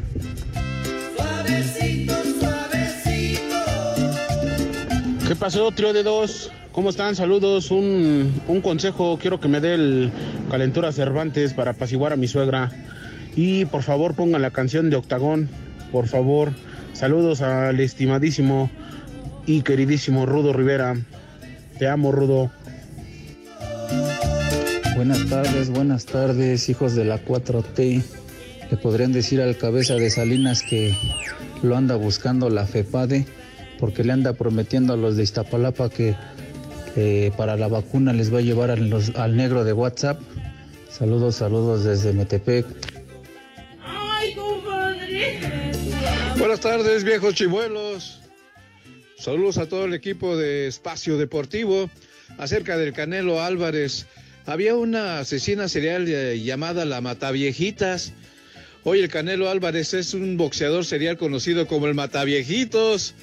¿Qué 5.28 5.36
pasó, 5.36 5.70
trío 5.70 5.92
de 5.92 6.02
dos? 6.02 6.50
¿Cómo 6.74 6.90
están? 6.90 7.14
Saludos. 7.14 7.70
Un, 7.70 8.42
un 8.48 8.60
consejo, 8.60 9.16
quiero 9.22 9.38
que 9.38 9.46
me 9.46 9.60
dé 9.60 9.74
el 9.74 10.10
Calentura 10.50 10.90
Cervantes 10.90 11.54
para 11.54 11.70
apaciguar 11.70 12.12
a 12.12 12.16
mi 12.16 12.26
suegra. 12.26 12.72
Y 13.36 13.64
por 13.66 13.84
favor 13.84 14.16
pongan 14.16 14.42
la 14.42 14.50
canción 14.50 14.90
de 14.90 14.96
Octagón, 14.96 15.48
por 15.92 16.08
favor. 16.08 16.52
Saludos 16.92 17.42
al 17.42 17.78
estimadísimo 17.78 18.72
y 19.46 19.62
queridísimo 19.62 20.26
Rudo 20.26 20.52
Rivera. 20.52 20.96
Te 21.78 21.86
amo, 21.86 22.10
Rudo. 22.10 22.50
Buenas 24.96 25.28
tardes, 25.28 25.70
buenas 25.70 26.06
tardes, 26.06 26.68
hijos 26.68 26.96
de 26.96 27.04
la 27.04 27.24
4T. 27.24 28.02
Le 28.72 28.76
podrían 28.78 29.12
decir 29.12 29.40
al 29.40 29.56
cabeza 29.56 29.94
de 29.94 30.10
Salinas 30.10 30.62
que 30.62 30.92
lo 31.62 31.76
anda 31.76 31.94
buscando 31.94 32.50
la 32.50 32.66
FEPADE 32.66 33.26
porque 33.78 34.02
le 34.02 34.12
anda 34.12 34.32
prometiendo 34.32 34.94
a 34.94 34.96
los 34.96 35.16
de 35.16 35.22
Iztapalapa 35.22 35.88
que, 35.88 36.16
que 36.94 37.32
para 37.36 37.56
la 37.56 37.68
vacuna 37.68 38.12
les 38.12 38.32
va 38.32 38.38
a 38.38 38.42
llevar 38.42 38.70
al, 38.70 38.88
los- 38.90 39.14
al 39.16 39.36
negro 39.36 39.64
de 39.64 39.72
WhatsApp. 39.72 40.20
Saludos, 40.90 41.36
saludos 41.36 41.84
desde 41.84 42.12
Metepec. 42.12 42.66
Buenas 46.38 46.60
tardes, 46.60 47.04
viejos 47.04 47.34
chimuelos. 47.34 48.20
Saludos 49.18 49.58
a 49.58 49.66
todo 49.68 49.86
el 49.86 49.94
equipo 49.94 50.36
de 50.36 50.66
Espacio 50.66 51.16
Deportivo. 51.16 51.88
Acerca 52.38 52.76
del 52.76 52.92
Canelo 52.92 53.40
Álvarez, 53.42 54.06
había 54.46 54.74
una 54.74 55.20
asesina 55.20 55.68
serial 55.68 56.06
eh, 56.08 56.40
llamada 56.42 56.84
la 56.84 57.00
Mataviejitas. 57.00 58.12
Hoy 58.82 59.00
el 59.00 59.08
Canelo 59.08 59.48
Álvarez 59.48 59.94
es 59.94 60.14
un 60.14 60.36
boxeador 60.36 60.84
serial 60.84 61.16
conocido 61.16 61.66
como 61.66 61.86
el 61.86 61.94
Mataviejitos. 61.94 63.14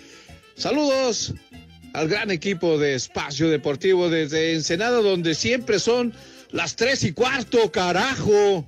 Saludos 0.56 1.34
al 1.94 2.08
gran 2.08 2.32
equipo 2.32 2.78
de 2.78 2.96
Espacio 2.96 3.50
Deportivo 3.50 4.10
desde 4.10 4.54
Ensenada, 4.54 5.02
donde 5.02 5.36
siempre 5.36 5.80
son 5.80 6.14
las 6.52 6.76
tres 6.76 7.04
y 7.04 7.14
cuarto, 7.14 7.72
carajo. 7.72 8.66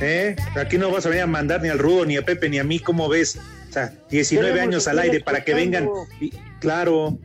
¿Eh? 0.00 0.36
Aquí 0.56 0.76
no 0.78 0.90
vas 0.90 1.06
a 1.06 1.08
venir 1.08 1.22
a 1.22 1.26
mandar 1.26 1.62
ni 1.62 1.68
al 1.68 1.78
Rudo, 1.78 2.04
ni 2.04 2.16
a 2.16 2.22
Pepe, 2.22 2.48
ni 2.48 2.58
a 2.58 2.64
mí, 2.64 2.78
¿cómo 2.78 3.08
ves? 3.08 3.38
O 3.68 3.72
sea, 3.72 3.92
19 4.10 4.48
Queremos 4.52 4.68
años 4.74 4.88
al 4.88 4.98
aire 4.98 5.20
para 5.20 5.42
que 5.44 5.54
vengan. 5.54 5.88
Y- 6.20 6.30
claro. 6.60 7.18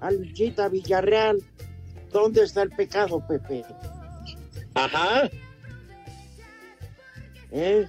Alchita 0.00 0.68
Villarreal, 0.68 1.38
¿dónde 2.12 2.42
está 2.44 2.62
el 2.62 2.70
pecado, 2.70 3.24
Pepe? 3.26 3.64
Ajá. 4.74 5.28
¿Eh? 7.52 7.86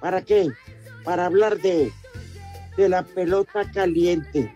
¿Para 0.00 0.22
qué? 0.22 0.48
Para 1.04 1.26
hablar 1.26 1.58
de, 1.58 1.92
de 2.76 2.88
la 2.88 3.02
pelota 3.02 3.70
caliente. 3.72 4.52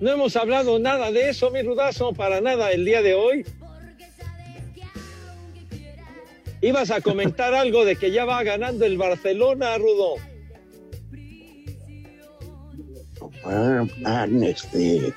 No 0.00 0.10
hemos 0.10 0.36
hablado 0.36 0.78
nada 0.78 1.10
de 1.10 1.30
eso, 1.30 1.50
mi 1.50 1.62
rudazo, 1.62 2.12
para 2.12 2.40
nada 2.40 2.70
el 2.72 2.84
día 2.84 3.00
de 3.00 3.14
hoy. 3.14 3.46
Ibas 6.60 6.90
a 6.90 7.00
comentar 7.00 7.54
algo 7.54 7.84
de 7.84 7.96
que 7.96 8.10
ya 8.10 8.24
va 8.24 8.42
ganando 8.42 8.84
el 8.84 8.96
Barcelona, 8.96 9.76
Rudo. 9.78 10.14
Bueno, 13.42 13.88
han 14.04 14.42
este, 14.42 15.12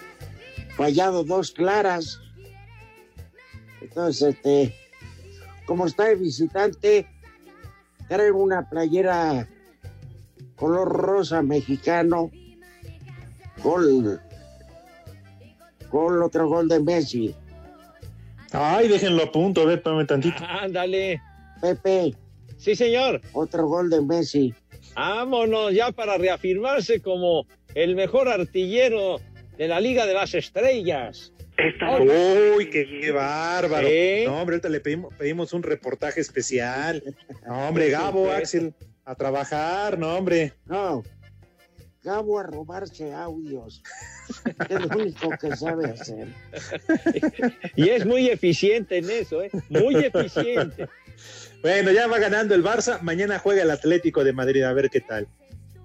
fallado 0.76 1.24
dos 1.24 1.52
claras. 1.52 2.20
Entonces, 3.82 4.36
este, 4.36 4.76
como 5.66 5.86
está 5.86 6.06
de 6.06 6.16
visitante, 6.16 7.08
trae 8.08 8.32
una 8.32 8.70
playera 8.70 9.48
color 10.56 10.90
rosa 10.90 11.42
mexicano, 11.42 12.30
gol, 13.64 14.22
gol, 15.90 16.22
otro 16.22 16.50
gol 16.50 16.68
de 16.68 16.80
Messi. 16.82 17.36
Ay, 18.52 18.88
déjenlo 18.90 19.24
a 19.24 19.32
punto, 19.32 19.62
a 19.62 19.66
ver, 19.66 19.78
espérame 19.78 20.06
tantito. 20.06 20.44
Ándale. 20.46 21.22
Pepe. 21.62 22.16
Sí, 22.58 22.76
señor. 22.76 23.22
Otro 23.34 23.68
gol 23.68 23.90
de 23.90 24.02
Messi. 24.02 24.54
Vámonos 24.96 25.74
ya 25.74 25.92
para 25.92 26.18
reafirmarse 26.18 27.02
como 27.02 27.46
el 27.76 27.96
mejor 27.96 28.28
artillero 28.28 29.20
de 29.58 29.68
la 29.68 29.80
Liga 29.80 30.06
de 30.06 30.14
las 30.14 30.34
Estrellas. 30.34 31.34
Uy, 32.58 32.70
qué, 32.70 33.00
qué 33.02 33.12
bárbaro. 33.12 33.88
No, 34.26 34.42
hombre, 34.42 34.56
ahorita 34.56 34.70
le 34.70 34.80
pedimos, 34.80 35.14
pedimos 35.16 35.54
un 35.54 35.64
reportaje 35.64 36.22
especial. 36.22 37.04
No, 37.46 37.68
hombre, 37.68 37.90
Gabo. 37.90 38.32
Axel, 38.32 38.74
a 39.04 39.16
trabajar, 39.16 39.98
no, 39.98 40.16
hombre. 40.16 40.54
No, 40.66 41.04
Gabo 42.02 42.40
a 42.40 42.44
robarse 42.44 43.14
audios. 43.14 43.84
Es 44.70 44.80
lo 44.80 44.98
único 44.98 45.30
que 45.40 45.56
sabe 45.56 45.90
hacer. 45.90 46.28
Y 47.76 47.90
es 47.90 48.06
muy 48.06 48.30
eficiente 48.30 48.98
en 48.98 49.10
eso, 49.10 49.44
¿eh? 49.44 49.52
Muy 49.70 49.96
eficiente. 49.96 50.88
Bueno, 51.62 51.92
ya 51.92 52.08
va 52.08 52.20
ganando 52.20 52.56
el 52.56 52.64
Barça. 52.64 53.02
Mañana 53.02 53.40
juega 53.40 53.64
el 53.64 53.72
Atlético 53.72 54.24
de 54.24 54.34
Madrid, 54.34 54.64
a 54.64 54.74
ver 54.74 54.90
qué 54.90 55.02
tal. 55.02 55.28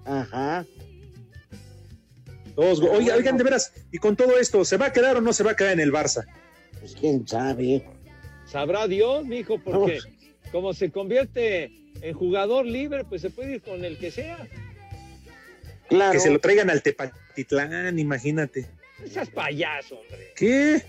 Ajá. 0.05 0.65
Dos 2.55 2.79
go- 2.79 2.91
Oiga, 2.91 3.15
oigan, 3.15 3.37
de 3.37 3.43
veras, 3.43 3.73
y 3.91 3.97
con 3.97 4.15
todo 4.15 4.37
esto, 4.39 4.63
¿se 4.63 4.77
va 4.77 4.87
a 4.87 4.93
quedar 4.93 5.17
o 5.17 5.21
no 5.21 5.33
se 5.33 5.43
va 5.43 5.51
a 5.51 5.55
quedar 5.55 5.73
en 5.73 5.81
el 5.81 5.91
Barça? 5.91 6.25
Pues 6.79 6.95
quién 6.95 7.27
sabe. 7.27 7.85
Sabrá 8.45 8.87
Dios, 8.87 9.25
mijo, 9.25 9.59
porque 9.61 9.99
como 10.51 10.73
se 10.73 10.89
convierte 10.91 11.71
en 12.01 12.13
jugador 12.13 12.65
libre, 12.65 13.03
pues 13.03 13.21
se 13.21 13.29
puede 13.29 13.55
ir 13.55 13.61
con 13.61 13.83
el 13.83 13.97
que 13.97 14.11
sea. 14.11 14.47
Claro. 15.89 16.13
Que 16.13 16.19
se 16.19 16.29
lo 16.29 16.39
traigan 16.39 16.69
al 16.69 16.81
Tepatitlán, 16.81 17.99
imagínate. 17.99 18.69
No 19.01 19.07
seas 19.07 19.29
payaso, 19.29 19.95
hombre. 19.99 20.31
¿Qué? 20.37 20.81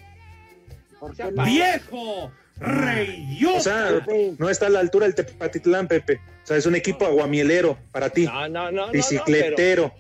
Sea 1.17 1.31
payaso. 1.33 1.45
¡Viejo! 1.91 2.33
¡Reyota! 2.59 3.57
O 3.57 3.61
sea, 3.61 4.07
no 4.39 4.49
está 4.49 4.67
a 4.67 4.71
la 4.71 4.81
altura 4.81 5.07
del 5.07 5.15
Tepatitlán, 5.15 5.89
Pepe. 5.89 6.21
O 6.43 6.47
sea, 6.47 6.57
es 6.57 6.67
un 6.67 6.75
equipo 6.75 7.05
aguamielero 7.05 7.79
para 7.93 8.09
ti. 8.11 8.25
No, 8.25 8.49
no, 8.49 8.73
no, 8.73 8.87
no, 8.87 8.93
Bicicletero. 8.93 9.93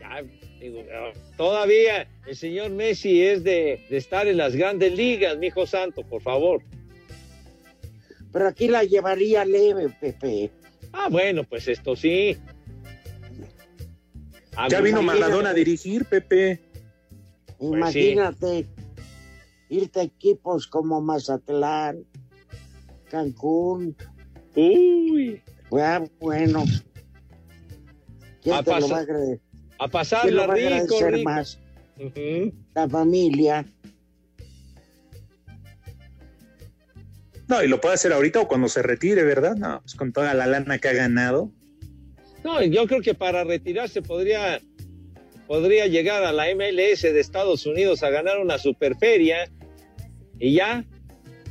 Ya, 0.00 0.22
digo, 0.60 0.82
no, 0.82 1.12
todavía 1.36 2.08
el 2.26 2.36
señor 2.36 2.70
Messi 2.70 3.22
es 3.22 3.42
de, 3.42 3.86
de 3.88 3.96
estar 3.96 4.26
en 4.26 4.36
las 4.36 4.54
grandes 4.54 4.92
ligas, 4.92 5.38
mi 5.38 5.46
hijo 5.46 5.66
santo, 5.66 6.02
por 6.02 6.20
favor. 6.20 6.62
Pero 8.32 8.48
aquí 8.48 8.68
la 8.68 8.84
llevaría 8.84 9.44
leve, 9.44 9.88
Pepe. 10.00 10.50
Ah, 10.92 11.08
bueno, 11.10 11.44
pues 11.44 11.68
esto 11.68 11.96
sí. 11.96 12.36
Ya 14.52 14.66
pues, 14.66 14.82
vino. 14.82 15.02
Maradona 15.02 15.50
a 15.50 15.54
dirigir, 15.54 16.04
Pepe. 16.04 16.60
Pues 17.58 17.72
Imagínate 17.72 18.66
irte 19.68 20.00
a 20.00 20.02
equipos 20.02 20.66
como 20.66 21.00
Mazatlán, 21.00 22.04
Cancún. 23.10 23.96
Uy. 24.54 25.40
Ah, 25.72 26.04
bueno. 26.20 26.64
¿Quién 28.42 28.54
A 28.56 28.62
te 28.62 28.70
lo 28.70 28.76
pasar- 28.76 28.92
va 28.92 28.96
a 28.96 29.00
agradecer? 29.00 29.40
A 29.72 29.76
¿Quién 29.78 29.90
pasarla 29.90 30.30
lo 30.42 30.48
va 30.48 30.54
a 30.54 30.56
rico, 30.56 30.66
agradecer 30.68 31.12
rico. 31.12 31.30
más? 31.30 31.58
La 32.74 32.88
familia. 32.88 33.66
No, 37.48 37.62
y 37.62 37.68
lo 37.68 37.80
puede 37.80 37.94
hacer 37.94 38.12
ahorita 38.12 38.40
o 38.40 38.48
cuando 38.48 38.68
se 38.68 38.82
retire, 38.82 39.22
¿verdad? 39.24 39.56
No, 39.56 39.80
pues 39.80 39.94
con 39.94 40.12
toda 40.12 40.34
la 40.34 40.46
lana 40.46 40.78
que 40.78 40.88
ha 40.88 40.92
ganado. 40.92 41.50
No, 42.44 42.62
yo 42.62 42.86
creo 42.86 43.00
que 43.00 43.14
para 43.14 43.42
retirarse 43.44 44.02
podría, 44.02 44.60
podría 45.46 45.86
llegar 45.86 46.24
a 46.24 46.32
la 46.32 46.44
MLS 46.54 47.02
de 47.02 47.20
Estados 47.20 47.64
Unidos 47.66 48.02
a 48.02 48.10
ganar 48.10 48.38
una 48.38 48.58
superferia 48.58 49.50
y 50.38 50.54
ya, 50.54 50.84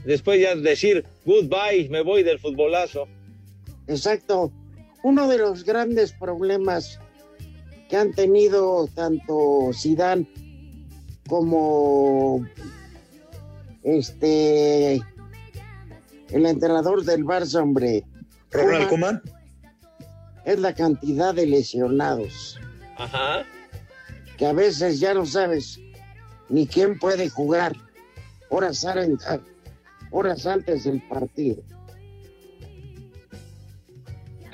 después 0.06 0.42
ya 0.42 0.56
decir 0.56 1.06
goodbye, 1.26 1.90
me 1.90 2.02
voy 2.02 2.24
del 2.24 2.40
futbolazo. 2.40 3.08
Exacto. 3.88 4.52
Uno 5.04 5.28
de 5.28 5.38
los 5.38 5.64
grandes 5.64 6.12
problemas 6.12 7.00
que 7.90 7.98
han 7.98 8.14
tenido 8.14 8.88
tanto 8.94 9.72
Zidane 9.74 10.28
como 11.28 12.46
este 13.84 14.96
el 16.30 16.46
entrenador 16.46 17.04
del 17.04 17.24
Barça, 17.24 17.62
hombre, 17.62 18.04
Ronald 18.52 18.90
Koeman, 18.90 19.22
es 20.44 20.60
la 20.60 20.74
cantidad 20.74 21.34
de 21.34 21.48
lesionados 21.48 22.60
Ajá. 22.98 23.46
que 24.38 24.46
a 24.46 24.54
veces 24.54 25.00
ya 25.00 25.14
no 25.14 25.26
sabes 25.26 25.80
ni 26.50 26.68
quién 26.68 27.00
puede 27.00 27.30
jugar 27.30 27.76
horas, 28.50 28.86
horas 30.12 30.46
antes 30.46 30.84
del 30.86 31.02
partido. 31.08 31.64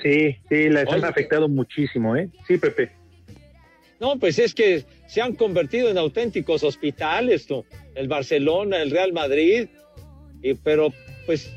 Sí, 0.01 0.37
sí, 0.49 0.69
les 0.69 0.87
han 0.91 1.05
afectado 1.05 1.47
muchísimo, 1.47 2.15
¿eh? 2.15 2.29
Sí, 2.47 2.57
Pepe. 2.57 2.91
No, 4.01 4.19
pues 4.19 4.37
es 4.37 4.53
que 4.53 4.83
se 5.07 5.21
han 5.21 5.33
convertido 5.33 5.89
en 5.89 5.97
auténticos 5.97 6.63
hospitales, 6.63 7.47
tú. 7.47 7.63
El 7.95 8.09
Barcelona, 8.09 8.81
el 8.81 8.91
Real 8.91 9.13
Madrid, 9.13 9.69
y, 10.41 10.55
pero 10.55 10.91
pues 11.25 11.49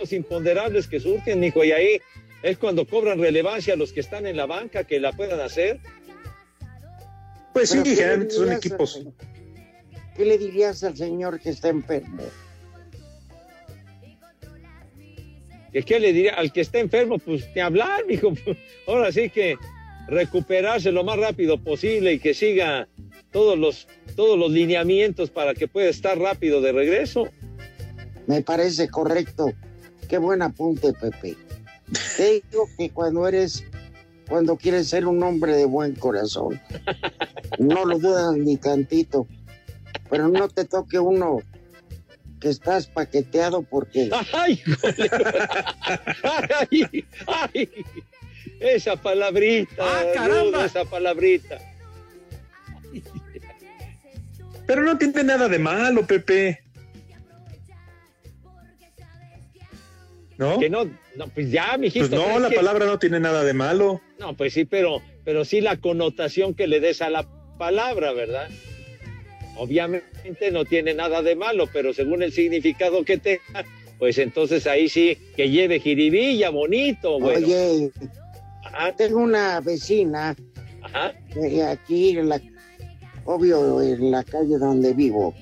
los 0.00 0.12
imponderables 0.14 0.86
que 0.88 0.98
surgen, 0.98 1.44
hijo, 1.44 1.62
y 1.62 1.72
ahí 1.72 2.00
es 2.42 2.56
cuando 2.56 2.86
cobran 2.86 3.20
relevancia 3.20 3.76
los 3.76 3.92
que 3.92 4.00
están 4.00 4.26
en 4.26 4.36
la 4.38 4.46
banca 4.46 4.84
que 4.84 4.98
la 4.98 5.12
puedan 5.12 5.40
hacer. 5.40 5.78
Pues 7.52 7.68
sí, 7.68 7.80
Pero, 7.82 7.84
¿qué 7.84 7.90
le 7.90 7.96
generalmente 7.96 8.34
son 8.34 8.52
equipos. 8.52 8.96
al- 8.96 9.12
¿Qué 10.16 10.24
le 10.24 10.38
dirías 10.38 10.82
al 10.84 10.96
señor 10.96 11.40
que 11.40 11.50
está 11.50 11.68
enfermo? 11.68 12.22
¿Y 15.72 15.82
qué 15.84 15.98
le 15.98 16.12
diría 16.12 16.34
al 16.34 16.52
que 16.52 16.60
esté 16.60 16.80
enfermo? 16.80 17.18
Pues 17.18 17.48
ni 17.54 17.60
hablar, 17.60 18.04
mijo. 18.06 18.32
Ahora 18.86 19.10
sí 19.10 19.30
que 19.30 19.56
recuperarse 20.06 20.92
lo 20.92 21.04
más 21.04 21.18
rápido 21.18 21.62
posible 21.62 22.14
y 22.14 22.18
que 22.18 22.34
siga 22.34 22.88
todos 23.30 23.58
los, 23.58 23.88
todos 24.14 24.38
los 24.38 24.50
lineamientos 24.50 25.30
para 25.30 25.54
que 25.54 25.68
pueda 25.68 25.88
estar 25.88 26.18
rápido 26.18 26.60
de 26.60 26.72
regreso. 26.72 27.28
Me 28.26 28.42
parece 28.42 28.88
correcto. 28.88 29.52
Qué 30.08 30.18
buen 30.18 30.42
apunte, 30.42 30.92
Pepe. 30.92 31.36
Te 32.16 32.42
digo 32.50 32.68
que 32.76 32.90
cuando 32.90 33.26
eres, 33.26 33.64
cuando 34.28 34.56
quieres 34.56 34.88
ser 34.88 35.06
un 35.06 35.22
hombre 35.22 35.56
de 35.56 35.64
buen 35.64 35.94
corazón, 35.94 36.60
no 37.58 37.86
lo 37.86 37.98
dudas 37.98 38.36
ni 38.36 38.58
tantito. 38.58 39.26
Pero 40.12 40.28
no 40.28 40.46
te 40.46 40.66
toque 40.66 40.98
uno 40.98 41.38
que 42.38 42.50
estás 42.50 42.86
paqueteado 42.86 43.62
porque 43.62 44.10
¡Ay! 44.34 44.62
¡Ay, 46.22 47.04
ay! 47.26 47.70
Esa 48.60 48.96
palabrita. 48.96 49.72
¡Ah, 49.78 50.02
caramba! 50.12 50.42
Rudo, 50.42 50.64
esa 50.66 50.84
palabrita. 50.84 51.56
Pero 54.66 54.82
no 54.82 54.98
tiene 54.98 55.24
nada 55.24 55.48
de 55.48 55.58
malo, 55.58 56.06
Pepe. 56.06 56.62
¿No? 60.36 60.58
Que 60.58 60.68
no, 60.68 60.84
no, 61.16 61.28
pues 61.28 61.50
ya, 61.50 61.78
mijito. 61.78 62.10
Pues 62.10 62.20
no, 62.20 62.26
¿sabes 62.26 62.42
la 62.42 62.48
qué? 62.50 62.56
palabra 62.56 62.84
no 62.84 62.98
tiene 62.98 63.18
nada 63.18 63.44
de 63.44 63.54
malo. 63.54 64.02
No, 64.18 64.36
pues 64.36 64.52
sí, 64.52 64.66
pero, 64.66 65.00
pero 65.24 65.46
sí 65.46 65.62
la 65.62 65.78
connotación 65.78 66.52
que 66.52 66.66
le 66.66 66.80
des 66.80 67.00
a 67.00 67.08
la 67.08 67.26
palabra, 67.56 68.12
¿verdad? 68.12 68.50
Obviamente 69.56 70.50
no 70.50 70.64
tiene 70.64 70.94
nada 70.94 71.22
de 71.22 71.36
malo, 71.36 71.68
pero 71.72 71.92
según 71.92 72.22
el 72.22 72.32
significado 72.32 73.04
que 73.04 73.18
tenga, 73.18 73.64
pues 73.98 74.18
entonces 74.18 74.66
ahí 74.66 74.88
sí 74.88 75.16
que 75.36 75.50
lleve 75.50 75.78
jiribilla, 75.80 76.50
bonito, 76.50 77.20
bueno. 77.20 77.46
Oye, 77.46 77.92
Ajá, 78.64 78.92
tengo 78.96 79.18
una 79.18 79.60
vecina 79.60 80.34
ajá. 80.82 81.12
eh, 81.36 81.62
aquí 81.62 82.16
en 82.16 82.28
la, 82.30 82.40
obvio, 83.24 83.82
en 83.82 84.10
la 84.10 84.24
calle 84.24 84.56
donde 84.58 84.94
vivo, 84.94 85.34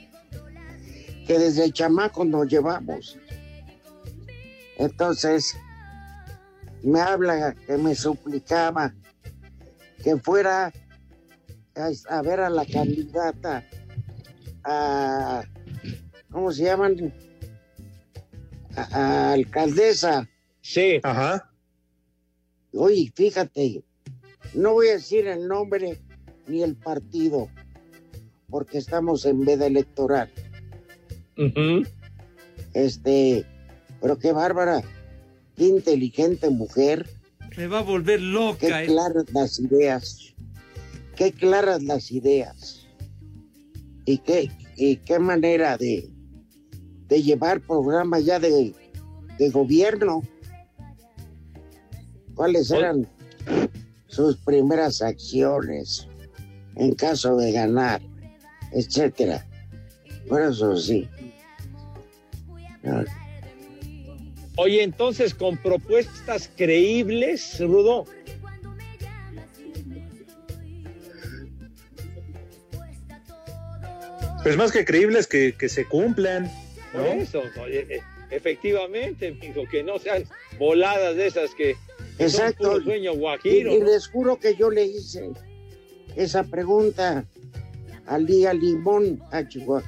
que 1.26 1.38
desde 1.38 1.70
chamaco 1.70 2.24
nos 2.24 2.48
llevamos. 2.48 3.16
Entonces, 4.78 5.56
me 6.82 7.00
habla 7.00 7.54
que 7.66 7.76
me 7.76 7.94
suplicaba 7.94 8.92
que 10.02 10.16
fuera 10.16 10.72
a, 11.76 11.90
a 12.16 12.22
ver 12.22 12.40
a 12.40 12.50
la 12.50 12.64
candidata 12.64 13.64
a, 14.64 15.42
¿cómo 16.30 16.52
se 16.52 16.64
llaman? 16.64 17.12
A, 18.76 18.82
a 18.82 19.32
alcaldesa. 19.32 20.28
Sí. 20.60 21.00
Ajá. 21.02 21.50
Oye, 22.72 23.12
fíjate, 23.14 23.82
no 24.54 24.72
voy 24.74 24.88
a 24.88 24.92
decir 24.92 25.26
el 25.26 25.48
nombre 25.48 25.98
ni 26.46 26.62
el 26.62 26.76
partido, 26.76 27.48
porque 28.48 28.78
estamos 28.78 29.24
en 29.26 29.44
veda 29.44 29.66
electoral. 29.66 30.30
Este, 32.74 33.44
pero 34.00 34.18
qué 34.18 34.32
bárbara, 34.32 34.82
qué 35.56 35.64
inteligente 35.64 36.50
mujer, 36.50 37.08
Me 37.56 37.66
va 37.66 37.78
a 37.80 37.82
volver 37.82 38.20
qué 38.20 38.24
loca. 38.26 38.82
eh. 38.82 38.86
claras 38.86 39.24
las 39.32 39.58
ideas, 39.58 40.34
qué 41.16 41.32
claras 41.32 41.82
las 41.82 42.12
ideas, 42.12 42.79
y 44.10 44.18
qué, 44.18 44.50
y 44.76 44.96
qué 44.96 45.18
manera 45.18 45.76
de, 45.76 46.08
de 47.06 47.22
llevar 47.22 47.60
programas 47.60 48.24
ya 48.24 48.38
de, 48.38 48.74
de 49.38 49.50
gobierno. 49.50 50.22
¿Cuáles 52.34 52.70
eran 52.70 53.06
sus 54.08 54.36
primeras 54.38 55.02
acciones 55.02 56.08
en 56.76 56.94
caso 56.94 57.36
de 57.36 57.52
ganar, 57.52 58.00
etcétera? 58.72 59.46
Por 60.28 60.42
eso 60.42 60.76
sí. 60.76 61.08
Oye, 64.56 64.82
entonces 64.82 65.34
con 65.34 65.56
propuestas 65.58 66.50
creíbles, 66.56 67.60
Rudo. 67.60 68.06
Pues 74.42 74.56
más 74.56 74.72
que 74.72 74.84
creíbles 74.84 75.26
que, 75.26 75.54
que 75.56 75.68
se 75.68 75.84
cumplan. 75.84 76.50
¿no? 76.94 77.04
eso, 77.04 77.42
oye, 77.62 77.86
e- 77.96 78.02
efectivamente, 78.30 79.30
mijo, 79.32 79.64
que 79.70 79.82
no 79.82 79.98
sean 79.98 80.24
voladas 80.58 81.14
de 81.16 81.26
esas 81.26 81.54
que, 81.54 81.76
que 82.16 82.28
son 82.28 82.46
Exacto. 82.46 82.70
puro 82.72 82.84
sueño 82.84 83.12
Y, 83.12 83.16
guajiro. 83.18 83.72
y 83.74 83.78
¿no? 83.80 83.86
les 83.86 84.08
juro 84.08 84.38
que 84.38 84.54
yo 84.56 84.70
le 84.70 84.84
hice 84.86 85.30
esa 86.16 86.42
pregunta 86.44 87.24
al 88.06 88.26
día 88.26 88.52
limón 88.54 89.22
a 89.30 89.46
Chihuahua. 89.46 89.84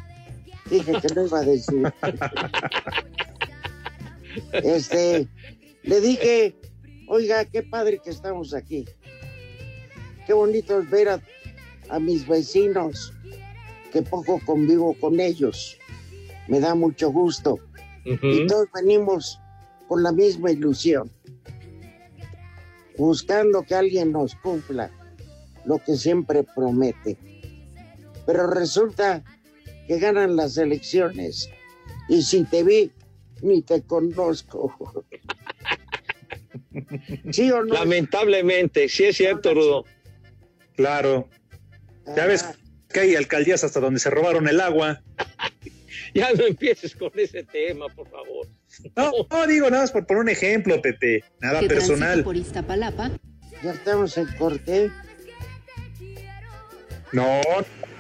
Dije 0.71 0.93
que 1.01 1.15
no 1.15 1.27
iba 1.27 1.39
a 1.41 1.45
decir. 1.45 1.83
Este, 4.53 5.29
le 5.83 6.01
dije, 6.01 6.55
oiga, 7.07 7.45
qué 7.45 7.63
padre 7.63 8.01
que 8.03 8.09
estamos 8.09 8.55
aquí. 8.55 8.87
Qué 10.27 10.33
bonito 10.33 10.79
es 10.81 10.89
ver 10.89 11.11
a, 11.11 11.21
a 11.91 11.99
mis 11.99 12.27
vecinos, 12.27 13.13
que 13.93 14.03
poco 14.03 14.41
convivo 14.45 14.95
con 14.95 15.21
ellos. 15.21 15.79
Me 16.49 16.61
da 16.61 16.75
mucho 16.75 17.11
gusto. 17.11 17.59
Y 18.05 18.47
todos 18.47 18.67
venimos 18.75 19.39
con 19.87 20.03
la 20.03 20.11
misma 20.11 20.51
ilusión, 20.51 21.11
buscando 22.99 23.63
que 23.63 23.75
alguien 23.75 24.11
nos 24.11 24.35
cumpla 24.37 24.91
lo 25.65 25.79
que 25.79 25.97
siempre 25.97 26.43
promete. 26.43 27.17
Pero 28.27 28.49
resulta 28.49 29.23
que 29.87 29.99
ganan 29.99 30.35
las 30.35 30.57
elecciones 30.57 31.49
y 32.09 32.23
si 32.23 32.45
te 32.45 32.65
vi, 32.65 32.91
ni 33.43 33.63
te 33.63 33.83
conozco. 33.83 34.75
¿Sí 37.31 37.51
o 37.51 37.63
no? 37.63 37.75
Lamentablemente, 37.75 38.89
sí 38.89 39.05
es 39.05 39.17
cierto, 39.17 39.55
Rudo. 39.55 39.85
Claro. 40.75 41.29
Ya 42.17 42.27
ves 42.27 42.45
que 42.93 43.01
hay 43.01 43.17
alcaldías 43.17 43.65
hasta 43.65 43.81
donde 43.81 44.01
se 44.01 44.11
robaron 44.11 44.49
el 44.49 44.61
agua. 44.61 45.03
Ya 46.15 46.31
no 46.35 46.45
empieces 46.45 46.95
con 46.95 47.11
ese 47.15 47.43
tema, 47.43 47.87
por 47.89 48.09
favor. 48.09 48.47
No, 48.97 49.11
no 49.31 49.47
digo 49.47 49.71
nada 49.71 49.83
más 49.83 49.93
por 49.93 50.07
poner 50.07 50.23
un 50.23 50.29
ejemplo, 50.29 50.81
Pepe. 50.81 51.25
Nada 51.41 51.61
personal. 51.61 52.25
por 52.25 52.37
Iztapalapa. 52.37 53.11
Ya 53.63 53.73
estamos 53.73 54.17
en 54.17 54.27
corte. 54.39 54.91
No, 57.13 57.41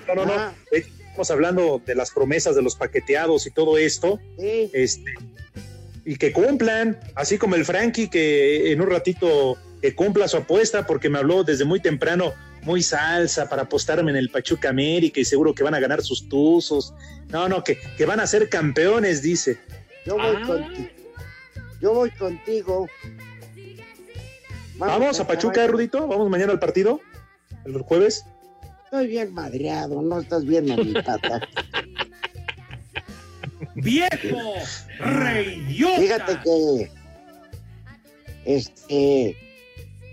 no, 0.09 0.15
no, 0.15 0.27
no. 0.27 0.33
Ah. 0.33 0.55
Estamos 0.71 1.31
hablando 1.31 1.83
de 1.85 1.95
las 1.95 2.11
promesas 2.11 2.57
de 2.57 2.63
los 2.63 2.75
paqueteados 2.75 3.47
y 3.47 3.51
todo 3.51 3.77
esto. 3.77 4.19
Este, 4.39 5.13
y 6.05 6.17
que 6.17 6.33
cumplan, 6.33 6.99
así 7.15 7.39
como 7.39 7.55
el 7.55 7.65
Frankie 7.65 8.09
que 8.09 8.73
en 8.73 8.81
un 8.81 8.91
ratito 8.91 9.59
que 9.81 9.95
cumpla 9.95 10.29
su 10.29 10.39
apuesta 10.39 10.87
porque 10.87 11.11
me 11.11 11.19
habló 11.19 11.45
desde 11.45 11.65
muy 11.65 11.81
temprano 11.81 12.33
muy 12.63 12.83
salsa 12.83 13.49
para 13.49 13.63
apostarme 13.63 14.11
en 14.11 14.17
el 14.17 14.31
Pachuca 14.31 14.71
América 14.71 15.21
y 15.21 15.25
seguro 15.25 15.55
que 15.55 15.63
van 15.63 15.75
a 15.75 15.81
ganar 15.81 16.03
sus 16.03 16.29
tuzos. 16.29 16.95
No, 17.29 17.49
no, 17.49 17.63
que, 17.65 17.79
que 17.97 18.07
van 18.07 18.21
a 18.21 18.27
ser 18.27 18.49
campeones, 18.49 19.23
dice. 19.23 19.59
Yo 20.07 20.17
voy 20.17 20.43
contigo. 20.43 20.89
Yo 21.81 21.95
voy 21.95 22.11
contigo. 22.13 22.87
Vamos 24.77 25.21
a 25.21 25.27
Pachuca. 25.27 25.67
Rudito. 25.67 26.07
Vamos 26.07 26.31
mañana 26.31 26.53
al 26.53 26.59
partido, 26.59 27.01
el 27.65 27.83
jueves. 27.83 28.25
Estoy 28.85 29.07
bien 29.07 29.33
madreado, 29.33 30.03
no 30.03 30.21
estás 30.21 30.45
viendo 30.45 30.77
mi 30.77 30.93
pata. 30.93 31.41
¡Viejo! 33.75 34.55
¡Reyota! 34.99 36.01
Fíjate 36.01 36.41
que, 36.45 36.91
este, 38.45 39.37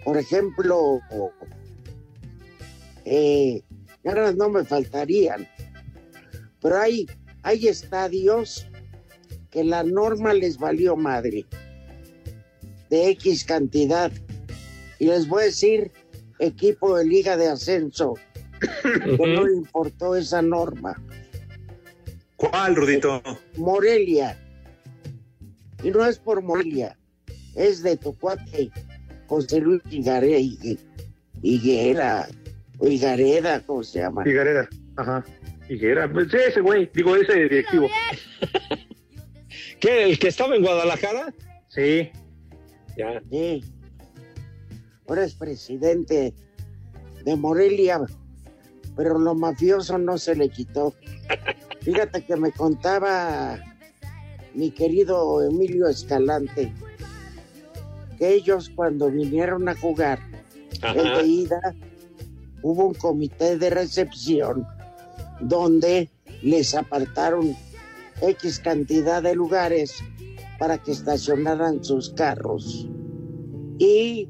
por 0.05 0.17
ejemplo, 0.17 1.01
eh, 3.05 3.61
ganas 4.03 4.35
no 4.35 4.49
me 4.49 4.63
faltarían, 4.63 5.47
pero 6.61 6.77
hay, 6.77 7.07
hay 7.43 7.67
estadios 7.67 8.67
que 9.49 9.63
la 9.63 9.83
norma 9.83 10.33
les 10.33 10.57
valió 10.57 10.95
madre 10.95 11.45
de 12.89 13.09
X 13.11 13.43
cantidad. 13.43 14.11
Y 14.99 15.05
les 15.05 15.27
voy 15.27 15.43
a 15.43 15.45
decir, 15.45 15.91
equipo 16.39 16.97
de 16.97 17.05
liga 17.05 17.37
de 17.37 17.47
ascenso, 17.47 18.15
que 18.81 19.27
no 19.27 19.45
le 19.45 19.53
importó 19.53 20.15
esa 20.15 20.41
norma. 20.41 21.01
¿Cuál, 22.35 22.75
Rudito? 22.75 23.21
Morelia. 23.57 24.37
Y 25.83 25.91
no 25.91 26.05
es 26.05 26.19
por 26.19 26.41
Morelia, 26.41 26.97
es 27.55 27.81
de 27.83 27.95
tu 27.95 28.13
cuate 28.17 28.69
José 29.27 29.61
Luis 29.61 29.81
Higuera, 29.89 30.27
Higuera, 31.41 32.27
Higareda, 32.81 33.61
¿cómo 33.65 33.83
se 33.83 33.99
llama? 33.99 34.23
Higareda, 34.27 34.67
ajá. 34.95 35.23
Higuera, 35.69 36.11
pues 36.11 36.33
ese 36.33 36.61
güey, 36.61 36.89
digo 36.93 37.15
ese 37.15 37.43
directivo. 37.43 37.87
¿Qué? 39.79 40.03
¿El 40.03 40.17
que 40.17 40.29
estaba 40.29 40.55
en 40.55 40.63
Guadalajara? 40.63 41.31
Sí. 41.67 42.09
Ya. 42.97 43.21
Sí. 43.29 43.63
Ahora 45.07 45.25
es 45.25 45.35
presidente 45.35 46.33
de 47.23 47.35
Morelia, 47.35 48.01
pero 48.95 49.19
lo 49.19 49.35
mafioso 49.35 49.99
no 49.99 50.17
se 50.17 50.35
le 50.35 50.49
quitó. 50.49 50.95
Fíjate 51.81 52.23
que 52.23 52.35
me 52.35 52.51
contaba 52.51 53.59
mi 54.55 54.71
querido 54.71 55.43
Emilio 55.43 55.87
Escalante 55.87 56.73
que 58.17 58.33
ellos 58.33 58.71
cuando 58.75 59.09
vinieron 59.09 59.69
a 59.69 59.75
jugar 59.75 60.19
Ajá. 60.81 60.99
el 60.99 61.17
de 61.17 61.27
ida 61.27 61.75
hubo 62.61 62.87
un 62.87 62.93
comité 62.93 63.57
de 63.57 63.69
recepción 63.69 64.67
donde 65.39 66.09
les 66.41 66.75
apartaron 66.75 67.55
X 68.21 68.59
cantidad 68.59 69.23
de 69.23 69.35
lugares 69.35 70.03
para 70.57 70.77
que 70.77 70.91
estacionaran 70.91 71.83
sus 71.83 72.09
carros. 72.09 72.87
Y 73.77 74.27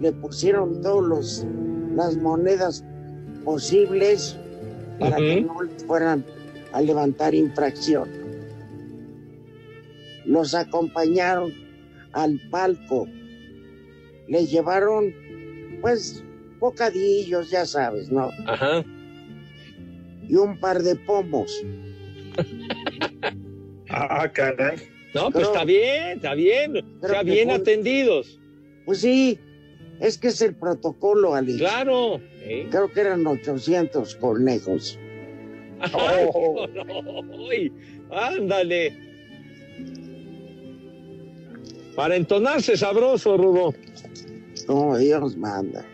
le 0.00 0.12
pusieron 0.12 0.80
todas 0.80 1.46
las 1.94 2.16
monedas 2.16 2.84
posibles 3.44 4.36
para 4.98 5.16
que 5.16 5.42
no 5.42 5.62
les 5.62 5.84
fueran 5.84 6.24
a 6.72 6.80
levantar 6.80 7.34
infracción. 7.34 8.08
Los 10.24 10.54
acompañaron 10.54 11.52
al 12.12 12.40
palco, 12.50 13.06
les 14.26 14.50
llevaron 14.50 15.12
pues 15.80 16.24
bocadillos, 16.58 17.50
ya 17.50 17.64
sabes, 17.66 18.10
¿no? 18.10 18.30
Ajá. 18.46 18.84
Y 20.28 20.34
un 20.34 20.58
par 20.58 20.82
de 20.82 20.96
pomos. 20.96 21.62
Ah, 23.88 24.28
caray. 24.32 24.76
No, 25.14 25.30
pues 25.30 25.34
Pero- 25.34 25.46
está 25.52 25.64
bien, 25.64 26.16
está 26.16 26.34
bien. 26.34 26.72
Que 26.74 27.24
bien 27.24 27.48
fue- 27.48 27.56
atendidos. 27.56 28.40
Pues 28.84 28.98
sí, 29.00 29.38
es 30.00 30.18
que 30.18 30.28
es 30.28 30.40
el 30.42 30.54
protocolo, 30.54 31.34
Alex. 31.34 31.58
Claro. 31.58 32.20
¿eh? 32.42 32.66
Creo 32.70 32.90
que 32.92 33.00
eran 33.00 33.26
800 33.26 34.16
conejos. 34.16 34.98
Ay, 35.80 36.26
no, 36.74 37.02
no, 37.22 37.48
ay, 37.50 37.72
ándale. 38.10 38.96
Para 41.94 42.16
entonarse 42.16 42.76
sabroso, 42.76 43.36
Rudo. 43.36 43.74
Como 44.66 44.96
Dios 44.98 45.36
manda. 45.36 45.84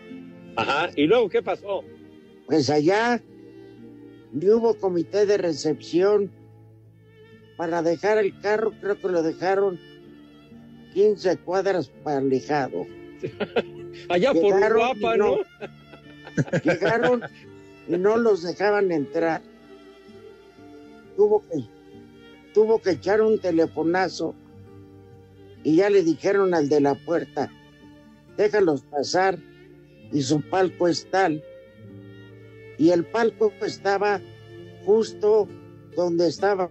Ajá. 0.55 0.89
¿Y 0.95 1.07
luego 1.07 1.29
qué 1.29 1.41
pasó? 1.41 1.83
Pues 2.47 2.69
allá 2.69 3.21
ni 4.31 4.49
hubo 4.49 4.75
comité 4.75 5.25
de 5.25 5.37
recepción 5.37 6.31
para 7.55 7.81
dejar 7.81 8.17
el 8.17 8.39
carro, 8.41 8.73
creo 8.81 8.99
que 8.99 9.07
lo 9.07 9.23
dejaron 9.23 9.79
15 10.93 11.37
cuadras 11.37 11.89
para 12.03 12.17
alejado. 12.17 12.85
Allá 14.09 14.33
por 14.33 14.55
Uruapa, 14.55 15.15
y 15.15 15.19
¿no? 15.19 15.37
Llegaron 16.63 17.21
y 17.87 17.97
no 17.97 18.17
los 18.17 18.43
dejaban 18.43 18.91
entrar. 18.91 19.41
Tuvo 21.15 21.41
que, 21.41 21.63
tuvo 22.53 22.81
que 22.81 22.91
echar 22.91 23.21
un 23.21 23.39
telefonazo 23.39 24.33
y 25.63 25.77
ya 25.77 25.89
le 25.89 26.01
dijeron 26.03 26.53
al 26.53 26.69
de 26.69 26.81
la 26.81 26.95
puerta, 26.95 27.51
déjalos 28.35 28.81
pasar 28.81 29.37
y 30.13 30.21
su 30.21 30.41
palco 30.41 30.87
es 30.87 31.09
tal. 31.09 31.43
Y 32.77 32.91
el 32.91 33.05
palco 33.05 33.51
estaba 33.61 34.21
justo 34.85 35.47
donde 35.95 36.27
estaba 36.27 36.69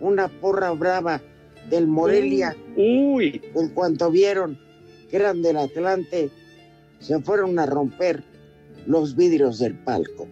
una 0.00 0.28
porra 0.28 0.70
brava 0.72 1.20
del 1.70 1.86
Morelia. 1.86 2.56
Uy. 2.76 3.42
En 3.54 3.68
cuanto 3.70 4.10
vieron 4.10 4.58
que 5.10 5.16
eran 5.16 5.42
del 5.42 5.56
Atlante, 5.56 6.30
se 7.00 7.20
fueron 7.20 7.58
a 7.58 7.66
romper 7.66 8.22
los 8.86 9.16
vidrios 9.16 9.58
del 9.58 9.74
palco. 9.74 10.28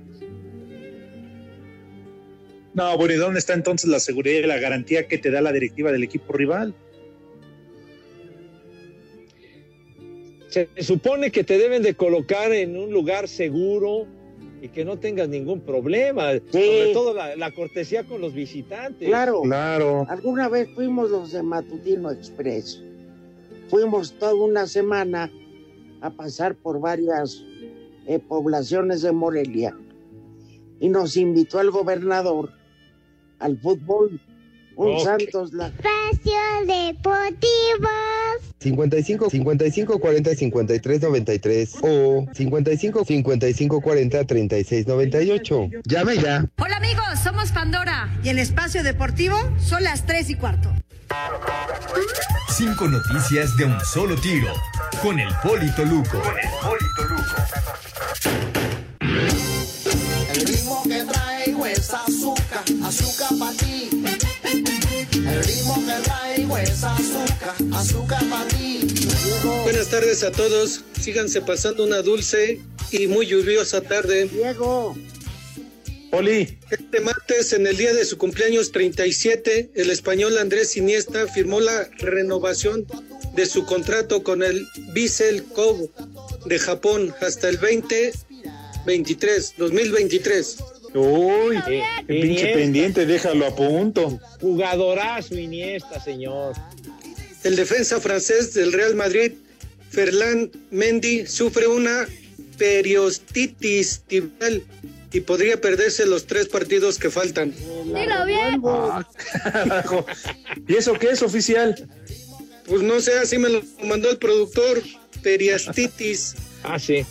No, 2.74 2.96
bueno, 2.98 3.14
¿y 3.14 3.16
dónde 3.16 3.38
está 3.38 3.54
entonces 3.54 3.88
la 3.88 4.00
seguridad 4.00 4.40
y 4.40 4.46
la 4.46 4.58
garantía 4.58 5.08
que 5.08 5.16
te 5.16 5.30
da 5.30 5.40
la 5.40 5.52
directiva 5.52 5.92
del 5.92 6.04
equipo 6.04 6.34
rival? 6.34 6.74
Se 10.48 10.68
supone 10.78 11.30
que 11.30 11.44
te 11.44 11.58
deben 11.58 11.82
de 11.82 11.94
colocar 11.94 12.52
en 12.52 12.76
un 12.76 12.92
lugar 12.92 13.28
seguro 13.28 14.06
y 14.62 14.68
que 14.68 14.84
no 14.84 14.98
tengas 14.98 15.28
ningún 15.28 15.60
problema. 15.60 16.32
Sobre 16.50 16.92
todo 16.92 17.12
la, 17.14 17.36
la 17.36 17.50
cortesía 17.52 18.04
con 18.04 18.20
los 18.20 18.32
visitantes. 18.32 19.08
Claro. 19.08 19.42
Claro. 19.42 20.06
Alguna 20.08 20.48
vez 20.48 20.68
fuimos 20.74 21.10
los 21.10 21.32
de 21.32 21.42
Matutino 21.42 22.10
Express. 22.10 22.82
Fuimos 23.68 24.12
toda 24.18 24.34
una 24.34 24.66
semana 24.66 25.30
a 26.00 26.10
pasar 26.10 26.54
por 26.54 26.80
varias 26.80 27.42
eh, 28.06 28.18
poblaciones 28.18 29.02
de 29.02 29.12
Morelia 29.12 29.76
y 30.78 30.88
nos 30.88 31.16
invitó 31.16 31.60
el 31.60 31.70
gobernador 31.70 32.52
al 33.38 33.58
fútbol 33.58 34.20
Un. 34.76 35.00
Santos 35.00 35.54
la 35.54 35.68
Espacio 35.68 36.38
Deportivo. 36.66 37.88
55 38.60 39.30
55 39.30 39.98
40 39.98 40.34
53 40.34 41.02
93 41.02 41.74
o 41.82 42.26
55 42.32 43.04
55 43.04 43.80
40 43.80 44.24
36 44.24 44.86
98. 44.86 45.68
Llame 45.84 46.18
ya. 46.18 46.44
Hola 46.58 46.76
amigos, 46.76 47.04
somos 47.24 47.52
Pandora 47.52 48.10
y 48.22 48.28
en 48.28 48.38
Espacio 48.38 48.82
Deportivo 48.82 49.36
son 49.58 49.82
las 49.82 50.04
3 50.04 50.30
y 50.30 50.34
cuarto. 50.34 50.70
Cinco 52.50 52.86
noticias 52.88 53.56
de 53.56 53.64
un 53.64 53.80
solo 53.80 54.14
tiro. 54.16 54.52
Con 55.02 55.18
el 55.18 55.32
Polito 55.42 55.84
Luco. 55.84 56.22
El 60.34 60.46
ritmo 60.46 60.82
que 60.82 61.04
traigo 61.04 61.66
es 61.66 61.94
azúcar, 61.94 62.64
azúcar 62.84 63.38
para 63.38 63.52
ti. 63.52 63.95
El 65.36 65.44
ritmo 65.44 65.74
que 65.84 65.92
traigo 66.02 66.56
es 66.56 66.82
azúcar, 66.82 67.54
azúcar 67.74 68.24
para 68.30 68.48
ti. 68.48 68.88
Buenas 69.64 69.88
tardes 69.90 70.22
a 70.22 70.32
todos. 70.32 70.80
Síganse 70.98 71.42
pasando 71.42 71.84
una 71.84 72.00
dulce 72.00 72.58
y 72.90 73.06
muy 73.06 73.26
lluviosa 73.26 73.82
tarde. 73.82 74.28
Diego. 74.28 74.96
Oli. 76.12 76.58
Este 76.70 77.00
martes, 77.00 77.52
en 77.52 77.66
el 77.66 77.76
día 77.76 77.92
de 77.92 78.06
su 78.06 78.16
cumpleaños 78.16 78.72
37, 78.72 79.72
el 79.74 79.90
español 79.90 80.38
Andrés 80.38 80.74
Iniesta 80.78 81.26
firmó 81.26 81.60
la 81.60 81.86
renovación 81.98 82.86
de 83.34 83.44
su 83.44 83.66
contrato 83.66 84.22
con 84.22 84.42
el 84.42 84.66
Vissel 84.94 85.44
Kobe 85.44 85.90
de 86.46 86.58
Japón 86.58 87.14
hasta 87.20 87.50
el 87.50 87.56
2023, 87.60 89.54
2023. 89.58 90.56
Uy, 90.96 91.56
qué 91.66 91.82
pinche 92.06 92.26
Iniesta. 92.26 92.52
pendiente, 92.54 93.06
déjalo 93.06 93.46
a 93.46 93.54
punto. 93.54 94.18
Jugadorazo 94.40 95.34
Iniesta, 95.36 96.00
señor. 96.02 96.54
El 97.44 97.56
defensa 97.56 98.00
francés 98.00 98.54
del 98.54 98.72
Real 98.72 98.94
Madrid, 98.94 99.32
Ferland 99.90 100.50
Mendy, 100.70 101.26
sufre 101.26 101.66
una 101.66 102.06
periostitis 102.58 104.00
tibial 104.06 104.62
y 105.12 105.20
podría 105.20 105.60
perderse 105.60 106.06
los 106.06 106.26
tres 106.26 106.48
partidos 106.48 106.98
que 106.98 107.10
faltan. 107.10 107.54
Dilo 107.84 108.26
bien. 108.26 108.60
Carajo. 109.42 110.06
¿Y 110.68 110.74
eso 110.74 110.94
qué 110.94 111.10
es 111.10 111.22
oficial? 111.22 111.88
Pues 112.66 112.82
no 112.82 113.00
sé, 113.00 113.18
así 113.18 113.38
me 113.38 113.48
lo 113.48 113.62
mandó 113.84 114.10
el 114.10 114.18
productor. 114.18 114.82
Periastitis. 115.22 116.34
Ah, 116.62 116.78
sí. 116.78 117.04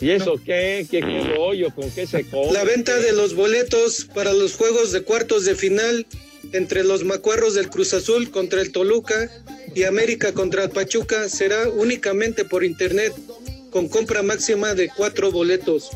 ¿Y 0.00 0.10
eso 0.10 0.34
qué? 0.44 0.86
¿Qué, 0.90 1.00
qué 1.00 1.34
rollo? 1.36 1.70
¿Con 1.74 1.90
qué 1.90 2.06
se 2.06 2.24
come? 2.24 2.52
La 2.52 2.64
venta 2.64 2.98
de 2.98 3.12
los 3.12 3.34
boletos 3.34 4.06
para 4.14 4.32
los 4.32 4.56
juegos 4.56 4.92
de 4.92 5.02
cuartos 5.02 5.44
de 5.44 5.54
final 5.54 6.06
entre 6.52 6.84
los 6.84 7.04
macuarros 7.04 7.54
del 7.54 7.70
Cruz 7.70 7.94
Azul 7.94 8.30
contra 8.30 8.60
el 8.60 8.72
Toluca 8.72 9.30
y 9.74 9.84
América 9.84 10.32
contra 10.32 10.64
el 10.64 10.70
Pachuca 10.70 11.28
será 11.28 11.68
únicamente 11.68 12.44
por 12.44 12.64
internet 12.64 13.12
con 13.70 13.88
compra 13.88 14.22
máxima 14.22 14.74
de 14.74 14.88
cuatro 14.88 15.32
boletos. 15.32 15.90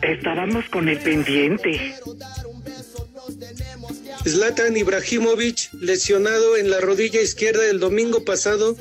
Estábamos 0.00 0.64
con 0.70 0.88
el 0.88 0.98
pendiente. 0.98 1.94
Zlatan 4.24 4.76
Ibrahimovic, 4.76 5.70
lesionado 5.80 6.56
en 6.56 6.70
la 6.70 6.80
rodilla 6.80 7.20
izquierda 7.20 7.68
el 7.68 7.80
domingo 7.80 8.24
pasado, 8.24 8.76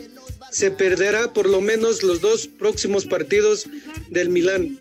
se 0.52 0.70
perderá 0.70 1.34
por 1.34 1.50
lo 1.50 1.62
menos 1.62 2.04
los 2.04 2.22
dos 2.22 2.48
próximos 2.48 3.06
partidos 3.06 3.68
del 4.10 4.30
Milán. 4.30 4.80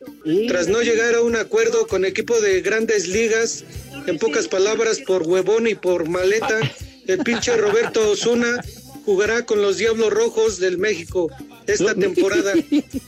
Tras 0.49 0.68
no 0.68 0.83
llegar 0.83 1.14
a 1.14 1.23
un 1.23 1.37
acuerdo 1.37 1.87
con 1.87 2.05
equipo 2.05 2.41
de 2.41 2.61
grandes 2.61 3.09
ligas, 3.09 3.64
en 4.07 4.18
pocas 4.18 4.49
palabras, 4.49 4.99
por 4.99 5.23
huevón 5.23 5.66
y 5.66 5.75
por 5.75 6.09
maleta, 6.09 6.61
el 7.07 7.18
pinche 7.18 7.57
Roberto 7.57 8.11
Osuna 8.11 8.62
jugará 9.05 9.47
con 9.47 9.62
los 9.62 9.79
Diablos 9.79 10.12
Rojos 10.12 10.59
del 10.59 10.79
México 10.79 11.31
esta 11.66 11.95
temporada. 11.95 12.53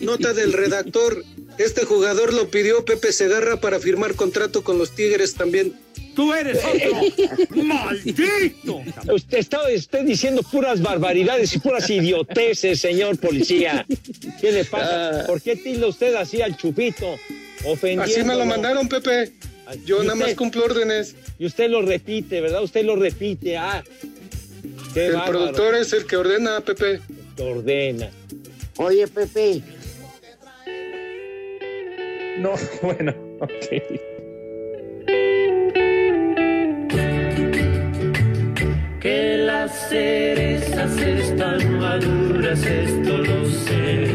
Nota 0.00 0.32
del 0.32 0.52
redactor, 0.52 1.24
este 1.58 1.84
jugador 1.84 2.32
lo 2.32 2.48
pidió 2.48 2.84
Pepe 2.84 3.12
Segarra 3.12 3.60
para 3.60 3.80
firmar 3.80 4.14
contrato 4.14 4.62
con 4.62 4.78
los 4.78 4.92
Tigres 4.92 5.34
también. 5.34 5.74
¡Tú 6.14 6.32
eres 6.32 6.58
otro! 6.64 7.56
¡Maldito! 7.62 8.82
Usted 9.12 9.38
está, 9.38 9.60
diciendo 10.04 10.42
puras 10.42 10.82
barbaridades 10.82 11.54
y 11.54 11.58
puras 11.58 11.88
idioteces, 11.88 12.80
señor 12.80 13.18
policía. 13.18 13.86
¿Qué 14.40 14.52
le 14.52 14.64
pasa? 14.64 15.24
¿Por 15.26 15.40
qué 15.40 15.56
tilda 15.56 15.86
usted 15.86 16.14
así 16.14 16.42
al 16.42 16.56
chupito? 16.56 17.16
Ofendiendo. 17.64 18.04
Así 18.04 18.22
me 18.24 18.34
lo 18.34 18.44
mandaron, 18.44 18.88
Pepe. 18.88 19.32
Yo 19.84 20.02
nada 20.02 20.16
más 20.16 20.34
cumplo 20.34 20.64
órdenes. 20.64 21.14
Y 21.38 21.46
usted 21.46 21.70
lo 21.70 21.82
repite, 21.82 22.40
¿verdad? 22.40 22.62
Usted 22.62 22.84
lo 22.84 22.96
repite. 22.96 23.56
Ah, 23.56 23.82
qué 24.92 25.06
El 25.06 25.12
bárbaro. 25.12 25.32
productor 25.32 25.74
es 25.76 25.92
el 25.92 26.06
que 26.06 26.16
ordena, 26.16 26.60
Pepe. 26.60 27.00
Que 27.36 27.42
ordena. 27.42 28.10
Oye, 28.76 29.06
Pepe. 29.08 29.62
No, 32.38 32.54
bueno, 32.82 33.14
ok. 33.40 34.11
Que 39.02 39.36
las 39.36 39.88
cerezas 39.88 40.96
están 40.96 41.80
maduras, 41.80 42.64
esto 42.64 43.18
lo 43.18 43.46
sé. 43.46 44.14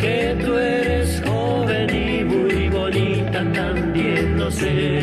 Que 0.00 0.34
tú 0.42 0.56
eres 0.56 1.22
joven 1.26 1.94
y 1.94 2.24
muy 2.24 2.70
bonita, 2.70 3.44
también 3.52 4.38
lo 4.38 4.50
sé. 4.50 5.02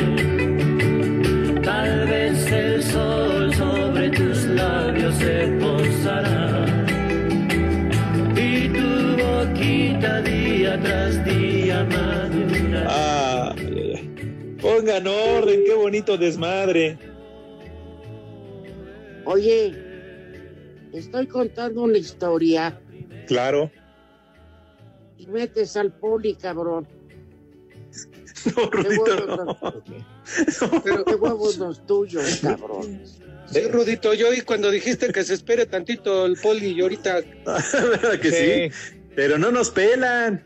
Tal 1.64 2.08
vez 2.08 2.52
el 2.52 2.82
sol 2.82 3.54
sobre 3.54 4.10
tus 4.10 4.46
labios 4.46 5.14
se 5.18 5.48
posará. 5.60 6.66
Y 8.36 8.70
tu 8.70 9.24
boquita 9.24 10.22
día 10.24 10.80
tras 10.82 11.24
día 11.26 11.86
madurará. 11.92 12.88
Ah, 12.90 13.56
pongan 14.60 15.06
orden, 15.06 15.60
qué 15.64 15.76
bonito 15.76 16.18
desmadre. 16.18 17.15
Oye, 19.36 19.74
estoy 20.94 21.28
contando 21.28 21.82
una 21.82 21.98
historia 21.98 22.80
Claro. 23.28 23.70
y 25.18 25.28
metes 25.28 25.76
al 25.76 25.92
poli, 25.92 26.36
cabrón. 26.36 26.88
No, 28.56 28.70
Rudito, 28.70 29.74
Pero 30.86 31.04
qué 31.04 31.16
huevos 31.16 31.58
los 31.58 31.86
tuyos, 31.86 32.40
cabrón. 32.42 33.02
Sí, 33.48 33.60
Rudito, 33.68 34.14
yo 34.14 34.32
y 34.34 34.40
cuando 34.42 34.72
dijiste 34.72 35.12
que 35.12 35.24
se 35.26 35.34
espere 35.34 35.66
tantito 35.66 36.26
el 36.28 36.38
poli 36.42 36.68
y 36.68 36.80
ahorita... 36.82 37.22
¿Verdad 37.74 38.20
que 38.22 38.32
sí? 38.32 38.94
Pero 39.16 39.38
no 39.38 39.52
nos 39.52 39.70
pelan. 39.72 40.46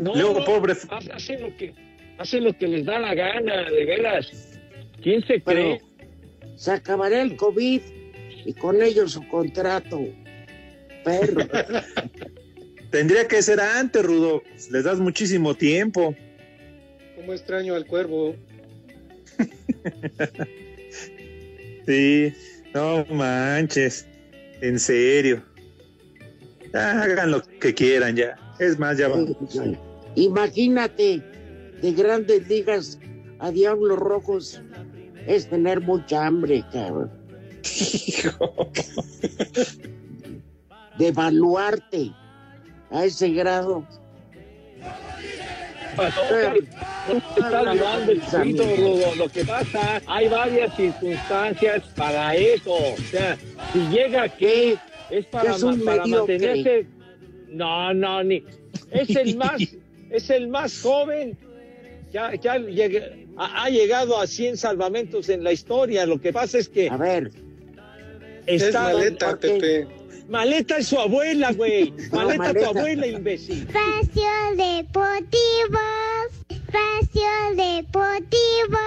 No, 0.00 0.14
Luego, 0.16 0.44
pobre. 0.44 0.72
ha- 0.90 1.14
Hacen 1.14 1.40
lo, 1.42 1.56
que, 1.56 1.72
hacen 2.18 2.42
lo 2.44 2.52
que 2.58 2.66
les 2.66 2.84
da 2.84 2.98
la 2.98 3.14
gana, 3.14 3.70
de 3.70 3.84
veras. 3.84 4.58
¿Quién 5.02 5.24
se 5.26 5.40
cree? 5.42 5.80
Se 6.58 6.72
acabará 6.72 7.22
el 7.22 7.36
COVID 7.36 7.80
y 8.44 8.52
con 8.54 8.82
ello 8.82 9.08
su 9.08 9.26
contrato. 9.28 10.00
Perro. 11.04 11.46
Tendría 12.90 13.28
que 13.28 13.40
ser 13.42 13.60
antes, 13.60 14.04
Rudo. 14.04 14.42
Les 14.72 14.82
das 14.82 14.98
muchísimo 14.98 15.54
tiempo. 15.54 16.16
¿Cómo 17.14 17.32
extraño 17.32 17.74
al 17.74 17.86
cuervo? 17.86 18.34
Sí, 21.86 22.34
no 22.74 23.06
manches. 23.06 24.06
En 24.60 24.78
serio. 24.78 25.42
Ya, 26.74 27.00
hagan 27.00 27.30
lo 27.30 27.42
que 27.42 27.72
quieran 27.72 28.14
ya. 28.14 28.36
Es 28.58 28.78
más, 28.78 28.98
ya 28.98 29.08
va. 29.08 29.24
Imagínate, 30.14 31.22
de 31.80 31.92
grandes 31.92 32.46
ligas 32.46 32.98
a 33.38 33.50
Diablos 33.50 33.98
Rojos 33.98 34.60
es 35.28 35.48
tener 35.48 35.80
mucha 35.82 36.26
hambre, 36.26 36.64
cabrón. 36.72 37.10
De 40.98 41.08
evaluarte 41.08 42.10
a 42.90 43.04
ese 43.04 43.28
grado. 43.30 43.86
Rudo. 48.76 49.14
Lo 49.16 49.28
que 49.28 49.44
pasa, 49.44 50.00
hay 50.06 50.28
varias 50.28 50.74
circunstancias 50.76 51.82
para 51.94 52.34
eso. 52.34 52.72
O 52.72 52.96
sea, 53.10 53.36
si 53.72 53.80
llega 53.88 54.22
aquí, 54.24 54.74
es 55.10 55.26
para, 55.26 55.54
Es 55.54 55.62
un 55.62 55.84
para 55.84 56.06
mantenerse. 56.06 56.86
No, 57.48 57.92
no, 57.94 58.22
ni. 58.24 58.44
Es 58.90 59.10
el 59.16 59.36
más, 59.36 59.60
es 60.10 60.30
el 60.30 60.48
más 60.48 60.80
joven. 60.80 61.36
Ya, 62.12 62.34
ya 62.34 62.56
llegue- 62.56 63.27
ha, 63.38 63.64
ha 63.64 63.70
llegado 63.70 64.18
a 64.20 64.26
100 64.26 64.56
salvamentos 64.56 65.28
en 65.28 65.44
la 65.44 65.52
historia. 65.52 66.06
Lo 66.06 66.20
que 66.20 66.32
pasa 66.32 66.58
es 66.58 66.68
que. 66.68 66.88
A 66.88 66.96
ver. 66.96 67.30
Es 68.46 68.72
maleta, 68.72 69.38
Pepe. 69.38 69.86
Maleta 70.28 70.78
es 70.78 70.88
su 70.88 70.98
abuela, 70.98 71.52
güey. 71.52 71.90
No, 72.12 72.18
Maleta, 72.18 72.38
maleta. 72.38 72.60
tu 72.72 72.78
abuela, 72.78 73.06
imbécil. 73.06 73.66
Espacio 73.68 74.30
Deportivo. 74.56 75.80
Espacio 76.48 77.30
Deportivo. 77.56 78.78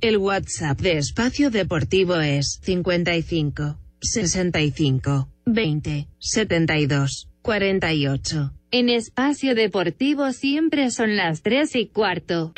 El 0.00 0.18
WhatsApp 0.18 0.80
de 0.80 0.98
Espacio 0.98 1.50
Deportivo 1.50 2.16
es 2.20 2.60
55 2.62 3.78
65 4.00 5.28
20 5.46 6.08
72 6.18 7.28
48. 7.42 8.52
En 8.72 8.88
espacio 8.88 9.54
deportivo 9.54 10.32
siempre 10.32 10.90
son 10.90 11.16
las 11.16 11.42
3 11.42 11.76
y 11.76 11.86
cuarto. 11.86 12.52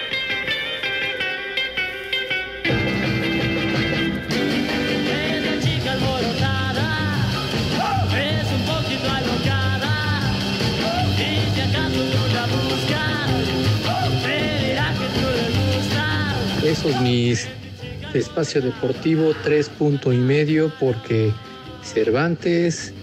Gustas. 16.83 16.93
Esos 16.93 17.03
mis 17.03 17.49
espacio 18.15 18.61
deportivo 18.61 19.35
tres 19.45 19.69
punto 19.69 20.13
y 20.13 20.17
medio 20.17 20.73
porque 20.81 21.33
Cervantes, 21.83 22.95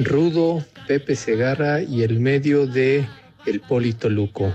Rudo, 0.00 0.64
Pepe 0.86 1.14
Segarra 1.14 1.82
y 1.82 2.02
el 2.02 2.20
medio 2.20 2.66
de 2.66 3.06
El 3.44 3.60
Polito 3.60 4.08
Luco. 4.08 4.52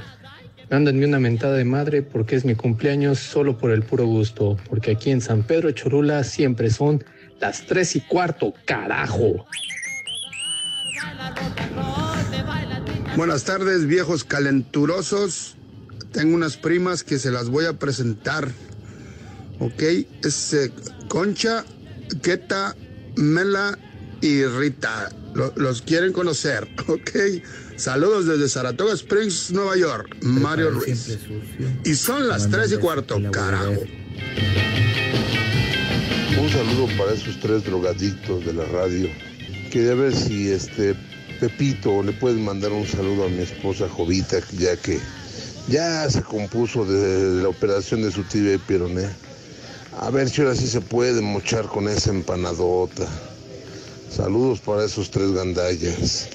Mándenme 0.69 1.05
una 1.05 1.19
mentada 1.19 1.55
de 1.55 1.65
madre 1.65 2.01
porque 2.01 2.35
es 2.35 2.45
mi 2.45 2.55
cumpleaños 2.55 3.19
solo 3.19 3.57
por 3.57 3.71
el 3.71 3.83
puro 3.83 4.05
gusto, 4.05 4.57
porque 4.69 4.91
aquí 4.91 5.11
en 5.11 5.19
San 5.21 5.43
Pedro 5.43 5.71
Cholula 5.71 6.23
siempre 6.23 6.69
son 6.69 7.03
las 7.39 7.65
tres 7.65 7.95
y 7.95 8.01
cuarto, 8.01 8.53
carajo. 8.65 9.45
Buenas 13.17 13.43
tardes, 13.43 13.85
viejos 13.85 14.23
calenturosos. 14.23 15.57
Tengo 16.11 16.35
unas 16.35 16.57
primas 16.57 17.03
que 17.03 17.17
se 17.19 17.31
las 17.31 17.49
voy 17.49 17.65
a 17.65 17.73
presentar. 17.73 18.49
Ok, 19.59 19.81
es 20.23 20.53
eh, 20.53 20.71
Concha, 21.07 21.63
Queta, 22.21 22.75
Mela 23.15 23.77
y 24.21 24.43
Rita. 24.45 25.11
Lo- 25.33 25.53
los 25.55 25.81
quieren 25.81 26.11
conocer, 26.11 26.67
ok. 26.87 27.11
Saludos 27.77 28.25
desde 28.27 28.49
Saratoga 28.49 28.93
Springs, 28.93 29.51
Nueva 29.51 29.77
York. 29.77 30.17
Mario 30.21 30.71
Ruiz. 30.71 31.17
Y 31.85 31.95
son 31.95 32.27
las 32.27 32.49
tres 32.49 32.71
y 32.73 32.77
cuarto, 32.77 33.19
carajo. 33.31 33.71
Un 36.39 36.49
saludo 36.49 36.87
para 36.97 37.13
esos 37.13 37.39
tres 37.39 37.63
drogadictos 37.63 38.45
de 38.45 38.53
la 38.53 38.65
radio. 38.65 39.09
Quería 39.71 39.95
ver 39.95 40.13
si 40.15 40.51
este 40.51 40.95
Pepito 41.39 42.03
le 42.03 42.11
puedes 42.13 42.37
mandar 42.39 42.71
un 42.71 42.85
saludo 42.85 43.25
a 43.25 43.29
mi 43.29 43.39
esposa 43.41 43.87
Jovita, 43.89 44.39
ya 44.57 44.75
que 44.77 44.99
ya 45.71 46.09
se 46.09 46.21
compuso 46.21 46.83
de 46.83 47.41
la 47.41 47.47
operación 47.49 48.01
de 48.01 48.11
su 48.11 48.23
tibia 48.23 48.55
y 48.55 48.57
peroné. 48.57 49.07
A 49.99 50.09
ver 50.09 50.29
si 50.29 50.41
ahora 50.41 50.55
sí 50.55 50.67
se 50.67 50.81
puede 50.81 51.21
mochar 51.21 51.65
con 51.67 51.87
esa 51.87 52.11
empanadota. 52.11 53.07
Saludos 54.09 54.59
para 54.59 54.83
esos 54.83 55.09
tres 55.09 55.31
gandallas. 55.31 56.27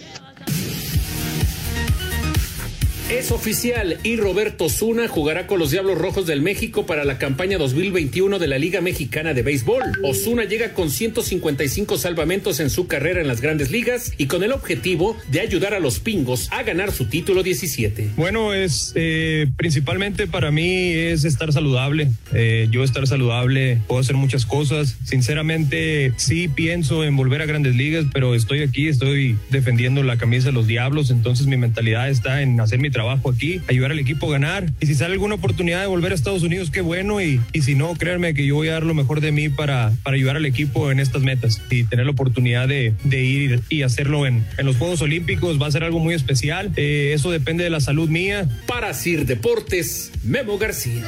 Es 3.08 3.30
oficial 3.30 3.98
y 4.02 4.16
Roberto 4.16 4.68
Zuna 4.68 5.06
jugará 5.06 5.46
con 5.46 5.60
los 5.60 5.70
Diablos 5.70 5.96
Rojos 5.96 6.26
del 6.26 6.42
México 6.42 6.86
para 6.86 7.04
la 7.04 7.18
campaña 7.18 7.56
2021 7.56 8.40
de 8.40 8.48
la 8.48 8.58
Liga 8.58 8.80
Mexicana 8.80 9.32
de 9.32 9.42
Béisbol. 9.42 9.84
Osuna 10.02 10.42
llega 10.42 10.74
con 10.74 10.90
155 10.90 11.98
salvamentos 11.98 12.58
en 12.58 12.68
su 12.68 12.88
carrera 12.88 13.20
en 13.20 13.28
las 13.28 13.40
grandes 13.40 13.70
ligas 13.70 14.12
y 14.18 14.26
con 14.26 14.42
el 14.42 14.50
objetivo 14.50 15.16
de 15.30 15.38
ayudar 15.38 15.72
a 15.72 15.78
los 15.78 16.00
pingos 16.00 16.48
a 16.50 16.64
ganar 16.64 16.90
su 16.90 17.04
título 17.04 17.44
17. 17.44 18.10
Bueno, 18.16 18.52
es 18.52 18.90
eh, 18.96 19.46
principalmente 19.56 20.26
para 20.26 20.50
mí 20.50 20.90
es 20.90 21.24
estar 21.24 21.52
saludable. 21.52 22.08
Eh, 22.34 22.66
yo 22.72 22.82
estar 22.82 23.06
saludable, 23.06 23.78
puedo 23.86 24.00
hacer 24.00 24.16
muchas 24.16 24.46
cosas. 24.46 24.96
Sinceramente, 25.04 26.12
sí 26.16 26.48
pienso 26.48 27.04
en 27.04 27.14
volver 27.14 27.40
a 27.40 27.46
grandes 27.46 27.76
ligas, 27.76 28.06
pero 28.12 28.34
estoy 28.34 28.62
aquí, 28.62 28.88
estoy 28.88 29.38
defendiendo 29.50 30.02
la 30.02 30.18
camisa 30.18 30.46
de 30.46 30.54
los 30.54 30.66
diablos, 30.66 31.12
entonces 31.12 31.46
mi 31.46 31.56
mentalidad 31.56 32.10
está 32.10 32.42
en 32.42 32.58
hacer 32.60 32.80
mi 32.80 32.90
trabajo 32.96 33.30
aquí, 33.30 33.60
ayudar 33.68 33.90
al 33.90 33.98
equipo 33.98 34.28
a 34.28 34.32
ganar. 34.32 34.72
Y 34.80 34.86
si 34.86 34.94
sale 34.94 35.12
alguna 35.12 35.34
oportunidad 35.34 35.82
de 35.82 35.86
volver 35.86 36.12
a 36.12 36.14
Estados 36.14 36.42
Unidos, 36.42 36.70
qué 36.70 36.80
bueno. 36.80 37.20
Y, 37.20 37.42
y 37.52 37.60
si 37.60 37.74
no, 37.74 37.92
créanme 37.94 38.32
que 38.32 38.46
yo 38.46 38.54
voy 38.54 38.68
a 38.68 38.72
dar 38.72 38.84
lo 38.84 38.94
mejor 38.94 39.20
de 39.20 39.32
mí 39.32 39.50
para, 39.50 39.92
para 40.02 40.16
ayudar 40.16 40.36
al 40.36 40.46
equipo 40.46 40.90
en 40.90 40.98
estas 40.98 41.20
metas 41.22 41.60
y 41.70 41.84
tener 41.84 42.06
la 42.06 42.12
oportunidad 42.12 42.66
de, 42.68 42.94
de 43.04 43.22
ir 43.22 43.60
y 43.68 43.82
hacerlo 43.82 44.26
en, 44.26 44.46
en 44.56 44.64
los 44.64 44.76
Juegos 44.76 45.02
Olímpicos 45.02 45.60
va 45.60 45.66
a 45.66 45.70
ser 45.70 45.84
algo 45.84 45.98
muy 45.98 46.14
especial. 46.14 46.72
Eh, 46.76 47.12
eso 47.14 47.30
depende 47.30 47.64
de 47.64 47.70
la 47.70 47.80
salud 47.80 48.08
mía. 48.08 48.48
Para 48.66 48.94
Sir 48.94 49.26
Deportes, 49.26 50.10
Memo 50.24 50.56
García. 50.56 51.04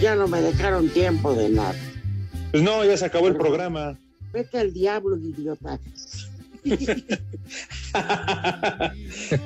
Pues 0.00 0.14
ya 0.14 0.16
no 0.16 0.28
me 0.28 0.40
dejaron 0.40 0.88
tiempo 0.88 1.34
de 1.34 1.50
nada. 1.50 1.74
Pues 2.52 2.62
no, 2.62 2.82
ya 2.86 2.96
se 2.96 3.04
acabó 3.04 3.28
el 3.28 3.36
programa. 3.36 3.98
Vete 4.32 4.58
al 4.58 4.72
diablo, 4.72 5.18
idiota. 5.18 5.78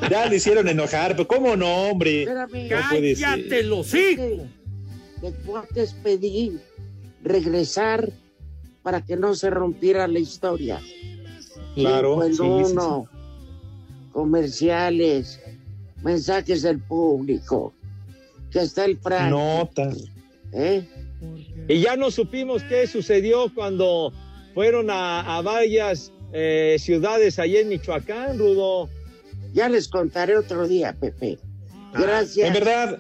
Ya 0.09 0.27
le 0.27 0.37
hicieron 0.37 0.69
enojar, 0.69 1.17
pero 1.17 1.27
¿cómo 1.27 1.57
no, 1.57 1.89
hombre? 1.89 2.23
Espérame. 2.23 2.69
No. 2.69 2.69
Cállate 2.69 3.65
los 3.65 3.91
De 3.91 4.47
cuates 5.45 5.93
pedí 6.05 6.61
regresar 7.25 8.13
para 8.85 9.05
que 9.05 9.17
no 9.17 9.35
se 9.35 9.51
rompiera 9.51 10.07
la 10.07 10.21
historia. 10.21 10.81
Claro, 11.75 12.23
sí, 12.29 12.35
sí, 12.35 12.43
uno, 12.43 13.09
comerciales, 14.13 15.41
mensajes 16.05 16.63
del 16.63 16.79
público, 16.79 17.73
que 18.53 18.61
está 18.61 18.85
el 18.85 18.99
Frank. 18.99 19.31
Nota. 19.31 19.91
¿Eh? 20.55 20.87
Y 21.69 21.81
ya 21.81 21.97
no 21.97 22.11
supimos 22.11 22.63
qué 22.65 22.87
sucedió 22.87 23.53
cuando 23.55 24.13
fueron 24.55 24.91
a, 24.91 25.37
a 25.37 25.43
varias 25.43 26.13
eh, 26.33 26.77
ciudades 26.79 27.39
allá 27.39 27.61
en 27.61 27.69
Michoacán, 27.69 28.39
Rudo. 28.39 28.89
Ya 29.53 29.69
les 29.69 29.89
contaré 29.89 30.37
otro 30.37 30.67
día, 30.67 30.95
Pepe. 30.99 31.39
Gracias. 31.93 32.47
En 32.47 32.53
verdad, 32.53 32.99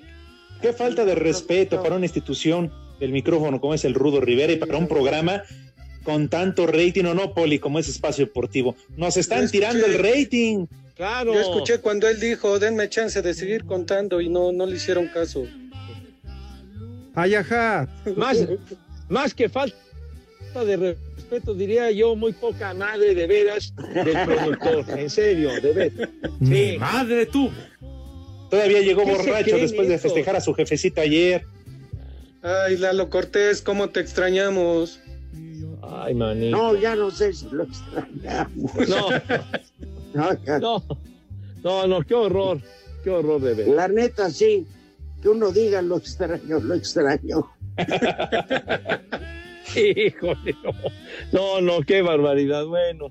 qué 0.62 0.72
falta 0.72 1.04
de 1.04 1.14
respeto 1.14 1.82
para 1.82 1.96
una 1.96 2.06
institución 2.06 2.72
del 3.00 3.12
micrófono 3.12 3.60
como 3.60 3.74
es 3.74 3.84
el 3.84 3.94
Rudo 3.94 4.20
Rivera 4.20 4.52
y 4.52 4.56
para 4.56 4.78
un 4.78 4.86
programa 4.86 5.42
con 6.04 6.28
tanto 6.28 6.66
rating 6.66 7.04
o 7.06 7.14
no, 7.14 7.34
Poli, 7.34 7.58
como 7.58 7.78
es 7.78 7.88
Espacio 7.88 8.26
Deportivo. 8.26 8.76
Nos 8.96 9.16
están 9.16 9.50
tirando 9.50 9.84
el 9.86 9.98
rating. 9.98 10.66
Claro. 10.94 11.34
Yo 11.34 11.40
escuché 11.40 11.80
cuando 11.80 12.08
él 12.08 12.20
dijo, 12.20 12.58
denme 12.58 12.88
chance 12.88 13.20
de 13.20 13.34
seguir 13.34 13.64
contando 13.64 14.20
y 14.20 14.28
no, 14.28 14.52
no 14.52 14.66
le 14.66 14.76
hicieron 14.76 15.08
caso. 15.08 15.44
Ay, 17.14 17.34
ajá. 17.34 17.88
Más, 18.16 18.38
más 19.08 19.34
que 19.34 19.48
falta 19.48 19.76
de 20.66 20.76
respeto, 20.76 21.54
diría 21.54 21.90
yo, 21.90 22.14
muy 22.16 22.32
poca 22.32 22.74
madre 22.74 23.14
de 23.14 23.26
veras 23.26 23.72
del 23.76 24.24
productor. 24.24 24.84
En 24.98 25.10
serio, 25.10 25.50
de 25.60 25.72
veras. 25.72 26.08
Sí. 26.44 26.76
Madre 26.78 27.26
tú. 27.26 27.50
Todavía 28.50 28.80
llegó 28.82 29.04
¿Qué 29.04 29.16
se 29.16 29.30
borracho 29.30 29.56
después 29.56 29.88
de 29.88 29.98
festejar 29.98 30.36
a 30.36 30.40
su 30.40 30.54
jefecito 30.54 31.00
ayer. 31.00 31.44
Ay, 32.42 32.76
Lalo 32.76 33.08
Cortés, 33.10 33.62
¿cómo 33.62 33.88
te 33.88 34.00
extrañamos? 34.00 35.00
Ay, 35.82 36.14
manito. 36.14 36.56
No, 36.56 36.76
ya 36.76 36.94
no 36.94 37.10
sé 37.10 37.32
si 37.32 37.48
lo 37.50 37.64
extrañamos. 37.64 38.88
No. 38.88 39.08
No, 40.14 40.30
ya- 40.44 40.60
No, 40.60 40.80
no, 41.64 41.86
no, 41.88 42.02
qué 42.02 42.14
horror. 42.14 42.60
Qué 43.02 43.10
horror 43.10 43.40
de 43.40 43.54
ver. 43.54 43.68
La 43.68 43.88
neta, 43.88 44.30
sí. 44.30 44.64
Que 45.24 45.30
uno 45.30 45.50
diga 45.50 45.80
lo 45.80 45.96
extraño, 45.96 46.60
lo 46.60 46.74
extraño. 46.74 47.50
Híjole, 49.74 50.54
no. 50.62 50.72
No, 51.32 51.60
no, 51.62 51.80
qué 51.80 52.02
barbaridad. 52.02 52.66
Bueno. 52.66 53.10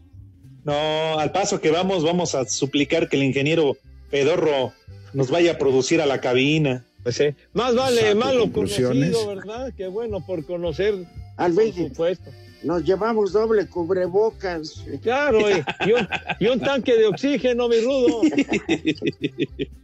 No, 0.64 1.18
al 1.18 1.32
paso 1.32 1.59
que 1.59 1.72
vamos, 1.72 2.03
vamos 2.03 2.36
a 2.36 2.45
suplicar 2.45 3.09
que 3.09 3.16
el 3.16 3.24
ingeniero 3.24 3.78
Pedorro 4.11 4.74
nos 5.14 5.32
vaya 5.32 5.53
a 5.53 5.57
producir 5.57 6.01
a 6.01 6.05
la 6.05 6.22
cabina. 6.22 6.86
Pues 7.01 7.16
sí. 7.16 7.34
Más 7.51 7.74
vale 7.74 8.01
Saco 8.01 8.20
malo 8.20 8.51
conocido, 8.51 9.28
¿verdad? 9.30 9.74
Qué 9.76 9.88
bueno 9.88 10.24
por 10.24 10.45
conocer. 10.45 10.93
Al 11.38 11.55
por 11.55 11.74
supuesto. 11.74 12.30
Nos 12.61 12.84
llevamos 12.84 13.34
doble 13.34 13.66
cubrebocas. 13.66 14.86
Claro, 15.01 15.49
y, 15.49 15.64
y 15.89 15.93
un, 15.93 16.07
y 16.39 16.45
un 16.45 16.59
tanque 16.59 16.95
de 16.95 17.07
oxígeno, 17.07 17.68
mi 17.68 17.82
rudo. 17.82 18.22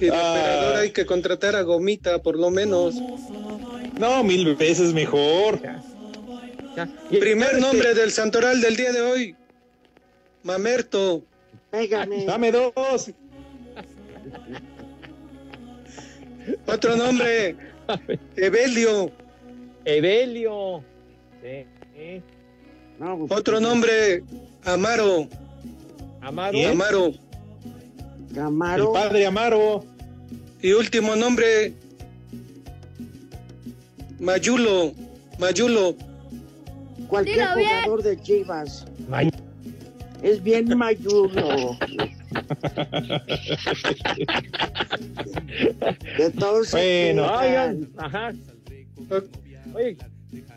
El 0.00 0.10
operador 0.10 0.76
hay 0.76 0.90
que 0.90 1.06
contratar 1.06 1.56
a 1.56 1.62
Gomita, 1.62 2.20
por 2.22 2.38
lo 2.38 2.50
menos. 2.50 2.94
No, 3.98 4.22
mil 4.22 4.54
veces 4.56 4.92
mejor. 4.92 5.60
Primer 7.08 7.60
nombre 7.60 7.94
del 7.94 8.10
santoral 8.10 8.60
del 8.60 8.76
día 8.76 8.92
de 8.92 9.00
hoy. 9.00 9.36
Mamerto. 10.42 11.22
Pégame. 11.70 12.24
Dame 12.24 12.52
dos. 12.52 13.10
Otro 16.66 16.96
nombre. 16.96 17.56
Evelio. 18.36 19.10
Evelio. 19.84 20.82
Sí, 21.42 21.66
sí. 21.94 22.22
Otro 23.28 23.60
nombre, 23.60 24.22
Amaro. 24.64 25.28
Amaro. 26.20 26.58
Amaro. 26.70 27.12
Amaro. 28.40 28.88
El 28.88 28.92
padre 28.92 29.26
Amaro. 29.26 29.84
Y 30.62 30.72
último 30.72 31.14
nombre, 31.16 31.74
Mayulo. 34.18 34.92
Mayulo. 35.38 35.94
Cualquier 37.08 37.36
Dilo 37.36 37.56
bien. 37.56 37.70
jugador 37.84 38.02
de 38.02 38.22
Chivas. 38.22 38.86
Es 40.22 40.42
bien 40.42 40.78
mayulo. 40.78 41.76
De 46.18 46.30
todos 46.38 46.70
Bueno, 46.72 47.26
oigan, 47.26 47.90
ajá. 47.98 48.32
Oye, 49.74 49.96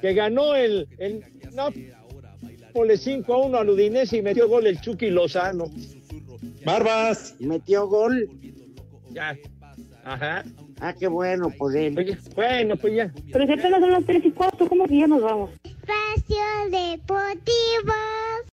que 0.01 0.13
ganó 0.13 0.55
el, 0.55 0.87
el 0.99 1.23
Nápoles 1.53 3.01
5 3.01 3.33
a 3.33 3.45
1 3.45 3.57
al 3.57 3.69
Udinese 3.69 4.17
y 4.17 4.21
metió 4.21 4.47
gol 4.47 4.67
el 4.67 4.79
Chucky 4.79 5.09
Lozano. 5.09 5.65
Barbas. 6.65 7.35
Metió 7.39 7.87
gol. 7.87 8.29
Ya. 9.11 9.37
Ajá. 10.03 10.43
Ah, 10.79 10.93
qué 10.93 11.07
bueno 11.07 11.49
por 11.57 11.75
él. 11.75 12.17
bueno, 12.35 12.75
pues 12.77 12.95
ya. 12.95 13.11
Pero 13.31 13.45
si 13.45 13.53
apenas 13.53 13.79
son 13.81 13.91
las 13.91 14.05
3 14.05 14.25
y 14.25 14.31
4, 14.31 14.67
¿cómo 14.69 14.87
que 14.87 14.99
ya 14.99 15.07
nos 15.07 15.21
vamos? 15.21 15.51
Espacio 15.63 16.37
Deportivo. 16.69 17.93